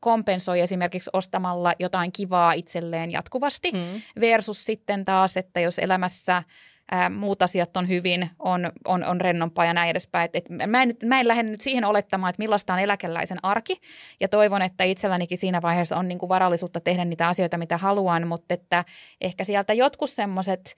[0.00, 4.02] kompensoi esimerkiksi ostamalla jotain kivaa itselleen jatkuvasti, mm.
[4.20, 6.42] versus sitten taas, että jos elämässä
[6.90, 10.24] ää, muut asiat on hyvin, on, on, on rennompaa ja näin edespäin.
[10.24, 13.38] Et, et mä, en nyt, mä en lähde nyt siihen olettamaan, että millaista on eläkeläisen
[13.42, 13.80] arki
[14.20, 18.54] ja toivon, että itsellänikin siinä vaiheessa on niinku varallisuutta tehdä niitä asioita, mitä haluan, mutta
[18.54, 18.84] että
[19.20, 20.76] ehkä sieltä jotkut semmoiset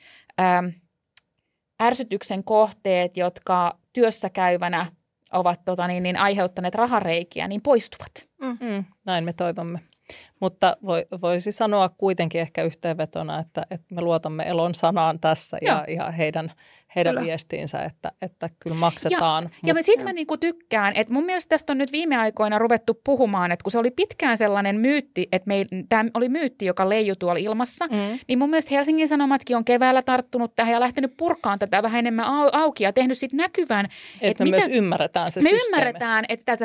[1.85, 4.87] ärsytyksen kohteet, jotka työssä käyvänä
[5.33, 8.29] ovat tota, niin, niin, aiheuttaneet rahareikiä, niin poistuvat.
[8.41, 8.59] Mm.
[8.61, 9.81] Mm, näin me toivomme.
[10.41, 15.85] Mutta voi, voisi sanoa kuitenkin ehkä yhteenvetona, että, että me luotamme Elon sanaan tässä ja,
[15.89, 16.53] ja heidän
[16.97, 17.27] heidän kyllä.
[17.27, 19.45] viestiinsä, että, että kyllä maksetaan.
[19.45, 19.81] Ja, mutta...
[19.81, 23.53] ja siitä mä niinku tykkään, että mun mielestä tästä on nyt viime aikoina ruvettu puhumaan,
[23.53, 25.51] että kun se oli pitkään sellainen myytti, että
[25.89, 28.19] tämä oli myytti, joka leijui tuolla ilmassa, mm.
[28.29, 32.27] niin mun mielestä Helsingin Sanomatkin on keväällä tarttunut tähän ja lähtenyt purkaan tätä vähän enemmän
[32.53, 33.85] auki ja tehnyt sitten näkyvän.
[33.85, 35.67] Että et me mitä, myös ymmärretään se Me systeemi.
[35.67, 36.57] ymmärretään, että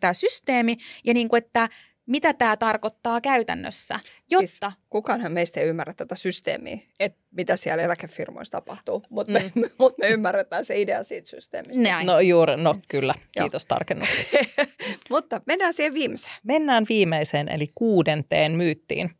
[0.00, 1.68] tämä systeemi ja niin kuin, että
[2.08, 4.00] mitä tämä tarkoittaa käytännössä,
[4.30, 4.46] jotta...
[4.46, 9.62] Siis kukaanhan meistä ei ymmärrä tätä systeemiä, että mitä siellä eläkefirmoissa tapahtuu, mutta me, mm.
[9.78, 11.82] mut me ymmärretään se idea siitä systeemistä.
[11.82, 12.06] Näin.
[12.06, 14.36] No juuri, no kyllä, kiitos tarkennuksesta.
[15.10, 16.34] mutta mennään siihen viimeiseen.
[16.42, 19.10] Mennään viimeiseen, eli kuudenteen myyttiin.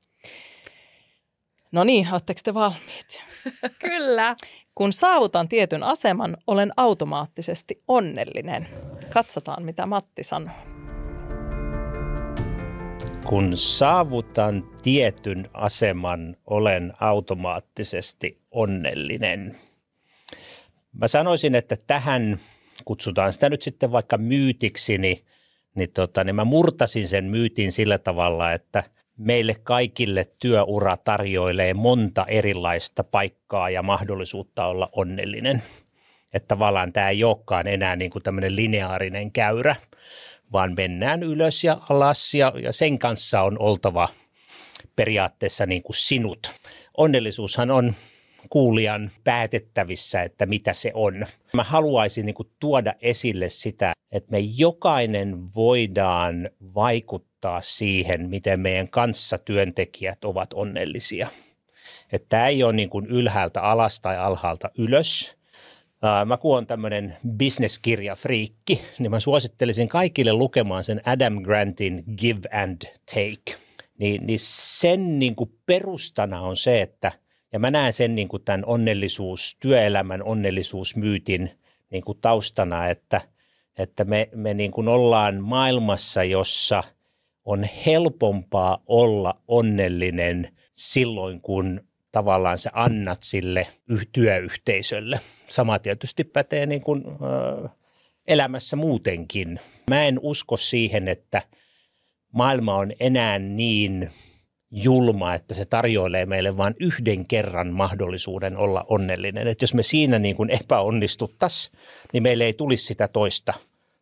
[1.72, 3.22] No niin, oletteko te valmiit?
[3.89, 4.36] kyllä.
[4.74, 8.68] Kun saavutan tietyn aseman, olen automaattisesti onnellinen.
[9.12, 10.78] Katsotaan, mitä Matti sanoo
[13.29, 19.57] kun saavutan tietyn aseman, olen automaattisesti onnellinen.
[20.93, 22.39] Mä sanoisin, että tähän
[22.85, 25.24] kutsutaan sitä nyt sitten vaikka myytiksi, niin,
[25.74, 28.85] niin, tota, niin mä murtasin sen myytin sillä tavalla, että
[29.18, 35.62] meille kaikille työura tarjoilee monta erilaista paikkaa ja mahdollisuutta olla onnellinen.
[36.35, 39.76] Että tavallaan tämä ei olekaan enää niin kuin tämmöinen lineaarinen käyrä,
[40.53, 44.09] vaan mennään ylös ja alas ja, ja sen kanssa on oltava
[44.96, 46.53] periaatteessa niin kuin sinut.
[46.96, 47.94] Onnellisuushan on
[48.51, 51.26] kuulijan päätettävissä, että mitä se on.
[51.53, 58.88] Mä haluaisin niin kuin tuoda esille sitä, että me jokainen voidaan vaikuttaa siihen, miten meidän
[58.88, 61.28] kanssa työntekijät ovat onnellisia.
[62.12, 65.38] Että tämä ei ole niin kuin ylhäältä alas tai alhaalta ylös,
[66.26, 72.82] mä kun on tämmöinen bisneskirjafriikki, niin mä suosittelisin kaikille lukemaan sen Adam Grantin Give and
[73.14, 73.59] Take.
[73.99, 77.12] Niin, niin sen niin kuin perustana on se, että,
[77.53, 81.51] ja mä näen sen niin kuin tämän onnellisuus, työelämän onnellisuusmyytin
[81.90, 83.20] niin kuin taustana, että,
[83.78, 86.84] että me, me niin kuin ollaan maailmassa, jossa
[87.44, 93.66] on helpompaa olla onnellinen silloin, kun tavallaan sä annat sille
[94.12, 95.20] työyhteisölle.
[95.48, 97.68] Sama tietysti pätee niin kuin, ö,
[98.26, 99.61] elämässä muutenkin.
[99.90, 101.42] Mä en usko siihen, että
[102.32, 104.11] maailma on enää niin
[104.70, 109.48] julma, että se tarjoilee meille vain yhden kerran mahdollisuuden olla onnellinen.
[109.48, 111.78] Että jos me siinä niin kuin epäonnistuttaisiin,
[112.12, 113.54] niin meille ei tulisi sitä toista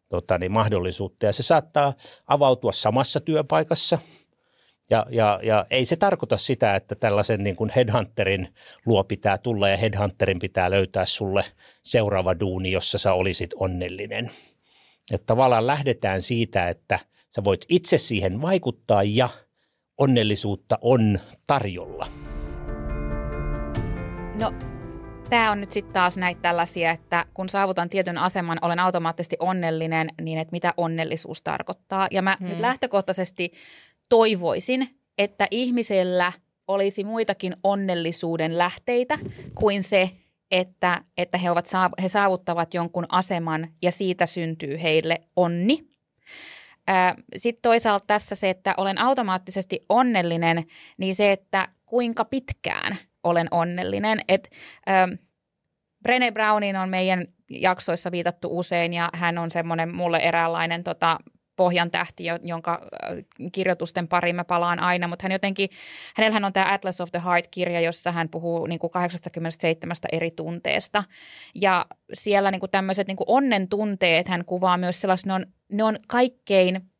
[0.09, 1.27] tota, niin mahdollisuutta.
[1.27, 1.95] Ja se saattaa
[2.27, 3.99] avautua samassa työpaikassa–
[4.91, 8.55] ja, ja, ja ei se tarkoita sitä, että tällaisen niin kuin headhunterin
[8.87, 11.45] luo pitää tulla ja headhunterin pitää löytää sulle
[11.83, 14.31] seuraava duuni, jossa sä olisit onnellinen.
[15.13, 16.99] Että tavallaan lähdetään siitä, että
[17.37, 19.29] Sä voit itse siihen vaikuttaa ja
[19.99, 22.07] onnellisuutta on tarjolla.
[24.35, 24.53] No
[25.31, 30.09] tämä on nyt sitten taas näitä tällaisia, että kun saavutan tietyn aseman, olen automaattisesti onnellinen,
[30.23, 32.07] niin että mitä onnellisuus tarkoittaa.
[32.11, 32.49] Ja mä hmm.
[32.49, 33.53] nyt lähtökohtaisesti
[34.09, 34.89] toivoisin,
[35.19, 36.33] että ihmisellä
[36.69, 39.19] olisi muitakin onnellisuuden lähteitä
[39.55, 40.11] kuin se,
[40.51, 41.67] että, että he, ovat,
[42.03, 45.87] he saavuttavat jonkun aseman ja siitä syntyy heille onni.
[47.37, 50.65] Sitten toisaalta tässä se, että olen automaattisesti onnellinen,
[50.99, 54.21] niin se, että kuinka pitkään olen onnellinen.
[54.29, 54.51] Et,
[54.89, 55.13] ähm,
[56.09, 61.19] Brené Brownin on meidän jaksoissa viitattu usein ja hän on semmoinen mulle eräänlainen tota,
[61.57, 62.87] pohjan tähti, jonka
[63.53, 65.69] kirjoitusten pariin mä palaan aina, mutta hän jotenkin,
[66.17, 71.05] hänellähän on tämä Atlas of the Heart-kirja, jossa hän puhuu niin kuin 87 eri tunteesta.
[71.55, 75.47] Ja siellä niin kuin tämmöiset niin kuin onnen tunteet hän kuvaa myös sellaiset, ne on,
[75.73, 76.91] ne on kaikkein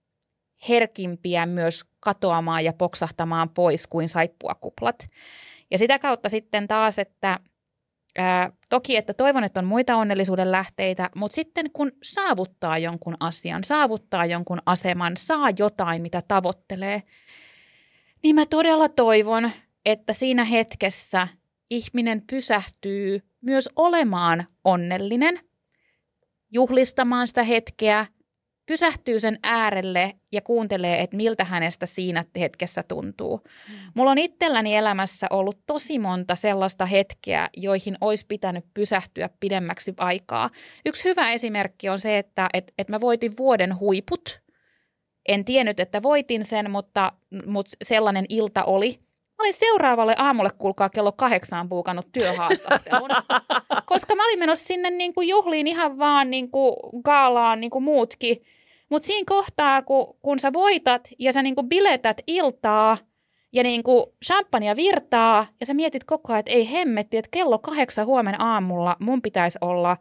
[0.69, 5.09] herkimpiä myös katoamaan ja poksahtamaan pois kuin saippuakuplat.
[5.71, 7.39] Ja sitä kautta sitten taas, että
[8.17, 13.65] ää, toki, että toivon, että on muita onnellisuuden lähteitä, mutta sitten kun saavuttaa jonkun asian,
[13.65, 17.03] saavuttaa jonkun aseman, saa jotain, mitä tavoittelee,
[18.23, 19.51] niin mä todella toivon,
[19.85, 21.29] että siinä hetkessä
[21.71, 25.41] ihminen pysähtyy myös olemaan onnellinen,
[26.51, 28.07] juhlistamaan sitä hetkeä,
[28.67, 33.41] pysähtyy sen äärelle ja kuuntelee, että miltä hänestä siinä hetkessä tuntuu.
[33.47, 33.75] Mm.
[33.95, 40.51] Mulla on itselläni elämässä ollut tosi monta sellaista hetkeä, joihin olisi pitänyt pysähtyä pidemmäksi aikaa.
[40.87, 44.41] Yksi hyvä esimerkki on se, että et, et mä voitin vuoden huiput.
[45.29, 47.13] En tiennyt, että voitin sen, mutta,
[47.47, 48.99] mutta sellainen ilta oli.
[49.39, 53.11] Mä olin seuraavalle aamulle, kuulkaa, kello kahdeksaan puukannut työhaastattelun,
[53.87, 57.85] koska mä olin menossa sinne niin kuin juhliin ihan vaan niin kuin gaalaan niin kuin
[57.85, 58.43] muutkin–
[58.91, 62.99] mutta siinä kohtaa, kun, kun sä voitat ja sä niinku biletät iltaa
[63.53, 68.07] ja niinku champagnea virtaa ja sä mietit koko ajan, että ei hemmetti, että kello kahdeksan
[68.07, 69.97] huomenna aamulla mun pitäisi olla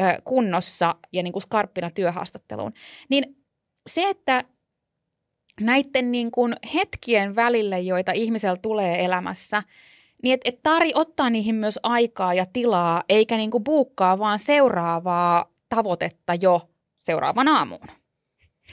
[0.00, 2.72] ö, kunnossa ja niinku skarppina työhaastatteluun.
[3.08, 3.36] Niin
[3.90, 4.44] se, että
[5.60, 9.62] näiden niin kuin hetkien välille, joita ihmisellä tulee elämässä,
[10.22, 14.38] niin että et Tari ottaa niihin myös aikaa ja tilaa, eikä niin kuin buukkaa vaan
[14.38, 16.60] seuraavaa tavoitetta jo
[16.98, 17.99] seuraavan aamuun.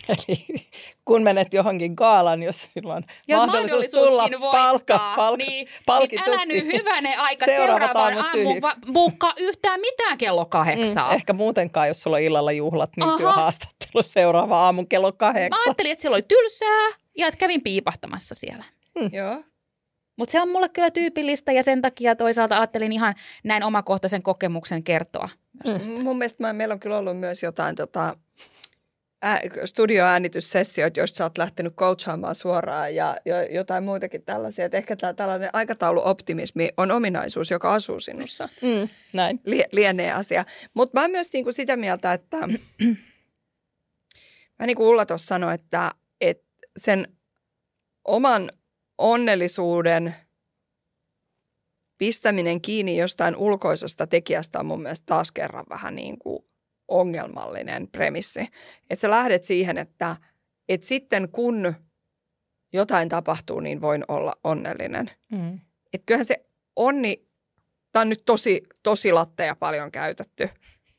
[0.27, 0.67] Eli
[1.05, 6.29] kun menet johonkin gaalan, jos silloin ja mahdollisuus tulla palkka, palk, niin, palkituksi.
[6.29, 11.09] Niin älä nyt hyvänä aika seuraavan aamun va- yhtään mitään kello kahdeksaa.
[11.09, 13.17] Mm, ehkä muutenkaan, jos sulla on illalla juhlat, niin Aha.
[13.17, 15.59] työhaastattelu seuraava aamun kello kahdeksan.
[15.59, 16.87] Mä ajattelin, että siellä oli tylsää
[17.17, 18.63] ja että kävin piipahtamassa siellä.
[18.99, 19.09] Hmm.
[19.13, 19.43] Joo.
[20.17, 24.83] Mutta se on mulle kyllä tyypillistä ja sen takia toisaalta ajattelin ihan näin omakohtaisen kokemuksen
[24.83, 25.29] kertoa.
[25.67, 26.03] Mm.
[26.03, 28.17] Mun mielestä meillä on kyllä ollut myös jotain tota,
[29.27, 34.65] ää, studioäänityssessioita, joista sä oot lähtenyt coachaamaan suoraan ja jo, jotain muitakin tällaisia.
[34.65, 38.49] Että ehkä tämä tällainen aikatauluoptimismi on ominaisuus, joka asuu sinussa.
[38.61, 39.41] Mm, näin.
[39.45, 40.45] Lie, lienee asia.
[40.73, 42.37] Mutta mä oon myös niinku sitä mieltä, että
[44.59, 46.47] mä niin kuin Ulla tuossa sanoi, että, että
[46.77, 47.07] sen
[48.05, 48.51] oman
[48.97, 50.15] onnellisuuden
[51.97, 56.45] pistäminen kiinni jostain ulkoisesta tekijästä on mun mielestä taas kerran vähän niin kuin
[56.87, 58.47] ongelmallinen premissi.
[58.89, 60.15] Että sä lähdet siihen, että,
[60.69, 61.73] että sitten kun
[62.73, 65.11] jotain tapahtuu, niin voin olla onnellinen.
[65.31, 65.59] Mm.
[65.93, 67.27] Että kyllähän se onni,
[67.91, 70.49] tämä on nyt tosi, tosi latteja paljon käytetty,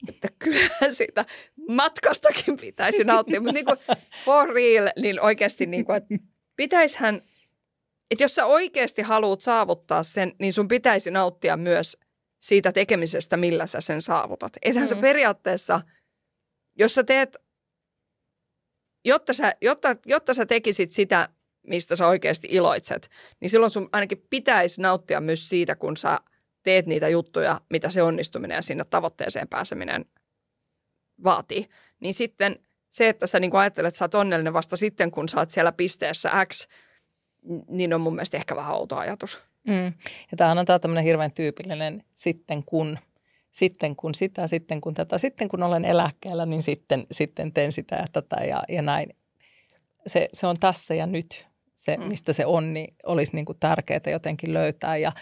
[0.08, 1.24] että kyllähän sitä
[1.68, 3.40] matkastakin pitäisi nauttia.
[3.40, 3.78] Mutta niin kuin
[4.24, 6.14] for real, niin oikeasti niin kuin, että
[6.56, 7.20] pitäishän,
[8.10, 11.96] että jos sä oikeasti haluat saavuttaa sen, niin sun pitäisi nauttia myös–
[12.38, 14.52] siitä tekemisestä, millä sä sen saavutat.
[14.62, 14.88] Ethän mm.
[14.88, 15.80] sä periaatteessa,
[16.76, 17.36] jos sä teet,
[19.04, 21.28] jotta sä, jotta, jotta sä tekisit sitä,
[21.66, 23.10] mistä sä oikeasti iloitset,
[23.40, 26.18] niin silloin sun ainakin pitäisi nauttia myös siitä, kun sä
[26.62, 30.04] teet niitä juttuja, mitä se onnistuminen ja sinne tavoitteeseen pääseminen
[31.24, 31.68] vaatii.
[32.00, 32.58] Niin sitten
[32.90, 35.72] se, että sä niin ajattelet, että sä oot onnellinen vasta sitten, kun sä oot siellä
[35.72, 36.68] pisteessä X,
[37.68, 39.40] niin on mun mielestä ehkä vähän outo ajatus.
[39.68, 39.92] Mm.
[40.30, 42.98] Ja tämähän on tämä tämmöinen hirveän tyypillinen sitten kun,
[43.50, 47.96] sitten kun sitä, sitten kun tätä, sitten kun olen eläkkeellä, niin sitten, sitten teen sitä
[47.96, 49.16] ja tätä ja, ja näin.
[50.06, 52.04] Se, se on tässä ja nyt se, mm.
[52.04, 54.96] mistä se on, niin olisi niin kuin tärkeää jotenkin löytää.
[54.96, 55.12] Ja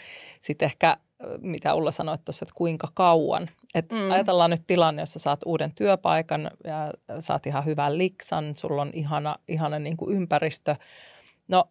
[0.41, 0.97] sitten ehkä,
[1.39, 3.51] mitä Ulla sanoi tuossa, että kuinka kauan.
[3.75, 4.11] Et mm.
[4.11, 9.37] Ajatellaan nyt tilanne, jossa saat uuden työpaikan ja saat ihan hyvän liksan, sulla on ihana,
[9.49, 10.77] ihana niin kuin ympäristö.
[11.49, 11.69] No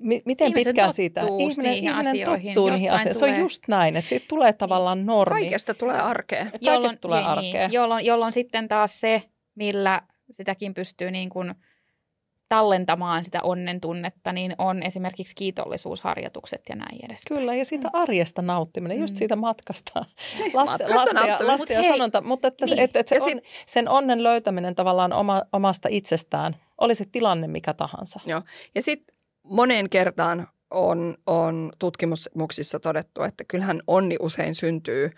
[0.00, 1.20] miten ihmisen pitkään siitä?
[1.38, 3.14] Ihminen, ihminen asioihin, tottuu niihin asioihin.
[3.14, 5.40] Se on just näin, että siitä tulee tavallaan normi.
[5.40, 6.44] Kaikesta tulee arkea.
[6.44, 7.68] Kaikesta jolloin, tulee niin, arkea.
[7.68, 9.22] Niin, jolloin, jolloin sitten taas se,
[9.54, 11.54] millä sitäkin pystyy niin kuin
[12.52, 17.22] tallentamaan sitä onnen tunnetta, niin on esimerkiksi kiitollisuusharjoitukset ja näin edes.
[17.28, 19.18] Kyllä, ja siitä arjesta nauttiminen, just mm.
[19.18, 19.92] siitä matkasta.
[20.54, 22.78] Latte, matkasta lattia, lattia Mut sanonta, mutta että, niin.
[22.78, 27.74] että, että se on, sen onnen löytäminen tavallaan oma, omasta itsestään, oli se tilanne mikä
[27.74, 28.20] tahansa.
[28.26, 28.42] Joo,
[28.74, 29.11] ja sitten
[29.42, 35.10] moneen kertaan on, on tutkimuksissa todettu, että kyllähän onni usein syntyy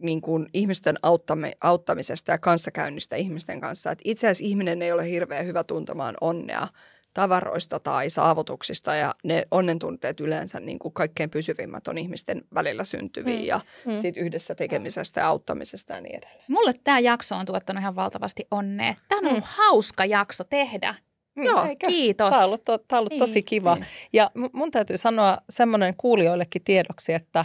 [0.00, 3.90] niin kuin ihmisten auttame, auttamisesta ja kanssakäynnistä ihmisten kanssa.
[3.90, 6.68] Että itse asiassa ihminen ei ole hirveän hyvä tuntemaan onnea
[7.14, 13.38] tavaroista tai saavutuksista ja ne onnentunteet yleensä niin kuin kaikkein pysyvimmät on ihmisten välillä syntyviä
[13.38, 13.44] mm.
[13.44, 13.96] ja mm.
[13.96, 16.44] siitä yhdessä tekemisestä ja auttamisesta ja niin edelleen.
[16.48, 18.94] Mulle tämä jakso on tuottanut ihan valtavasti onnea.
[19.08, 19.50] Tämä on ollut mm.
[19.56, 20.94] hauska jakso tehdä.
[21.34, 21.86] Mm, Joo, Eikä.
[21.86, 22.30] kiitos.
[22.30, 23.74] Tämä on ollut, to, tämä on ollut tosi kiva.
[23.74, 23.86] Niin.
[24.12, 27.44] Ja mun täytyy sanoa semmoinen kuulijoillekin tiedoksi, että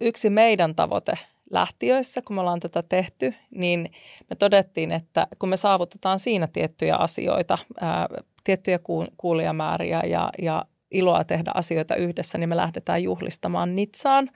[0.00, 1.12] yksi meidän tavoite
[1.50, 3.92] lähtiöissä, kun me ollaan tätä tehty, niin
[4.30, 8.08] me todettiin, että kun me saavutetaan siinä tiettyjä asioita, ää,
[8.44, 8.78] tiettyjä
[9.16, 14.30] kuulijamääriä ja, ja iloa tehdä asioita yhdessä, niin me lähdetään juhlistamaan Nitsaan.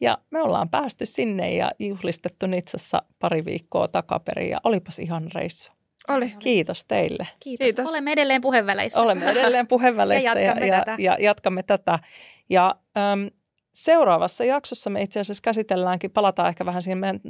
[0.00, 5.72] Ja me ollaan päästy sinne ja juhlistettu Nitsassa pari viikkoa takaperin ja olipas ihan reissu.
[6.08, 6.34] Oli.
[6.38, 7.28] Kiitos teille.
[7.40, 7.64] Kiitos.
[7.64, 7.90] Kiitos.
[7.90, 9.00] Olemme edelleen puheväleissä.
[9.00, 10.90] Olemme edelleen puheväleissä ja, jatkamme, ja, tätä.
[10.90, 11.98] Ja, ja jatkamme tätä.
[12.50, 13.30] Ja äm,
[13.72, 17.20] seuraavassa jaksossa me itse asiassa käsitelläänkin, palataan ehkä vähän siihen meidän,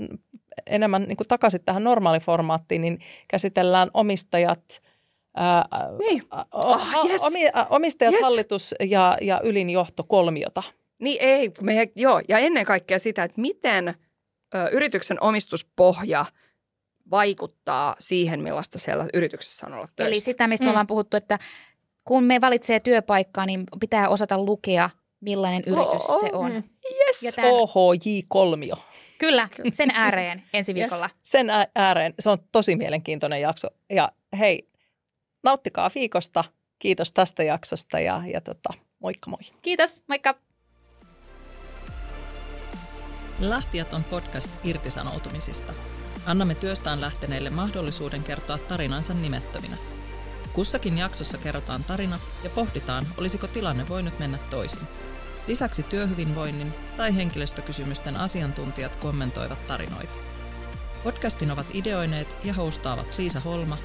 [0.67, 2.99] enemmän niin kuin takaisin tähän normaaliformaattiin, niin
[3.29, 4.83] käsitellään omistajat,
[5.37, 5.65] ää,
[5.99, 6.23] niin.
[6.53, 7.23] oh, yes.
[7.23, 8.23] omi, omistajat, yes.
[8.23, 10.63] hallitus ja, ja ylinjohto kolmiota.
[10.99, 13.89] Niin ei, me, joo, ja ennen kaikkea sitä, että miten
[14.55, 16.25] ö, yrityksen omistuspohja
[17.11, 20.09] vaikuttaa siihen, millaista siellä yrityksessä on olla töissä.
[20.09, 20.69] Eli sitä, mistä mm.
[20.69, 21.39] ollaan puhuttu, että
[22.05, 24.91] kun me valitsee työpaikkaa, niin pitää osata lukea
[25.21, 26.53] millainen yritys oh, se on.
[26.53, 27.23] Yes.
[27.23, 27.51] Ja tämän...
[27.51, 28.77] OHJ-kolmio.
[29.19, 31.05] Kyllä, sen ääreen ensi viikolla.
[31.05, 31.19] Yes.
[31.23, 32.15] Sen ääreen.
[32.19, 33.69] Se on tosi mielenkiintoinen jakso.
[33.91, 34.69] Ja hei,
[35.43, 36.45] nauttikaa viikosta.
[36.79, 39.41] Kiitos tästä jaksosta ja, ja tota, moikka moi.
[39.63, 40.35] Kiitos, moikka.
[43.41, 45.75] Lähtijät on podcast irtisanoutumisista.
[46.29, 49.77] Annamme työstään lähteneille mahdollisuuden kertoa tarinansa nimettöminä.
[50.53, 54.83] Kussakin jaksossa kerrotaan tarina ja pohditaan, olisiko tilanne voinut mennä toisin.
[55.47, 60.19] Lisäksi työhyvinvoinnin tai henkilöstökysymysten asiantuntijat kommentoivat tarinoita.
[61.05, 63.79] Podcastin ovat ideoineet ja hostaavat Liisa Holma,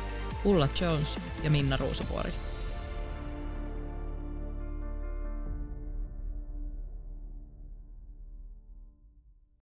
[0.46, 2.34] Ulla Jones ja Minna Ruusuvuori.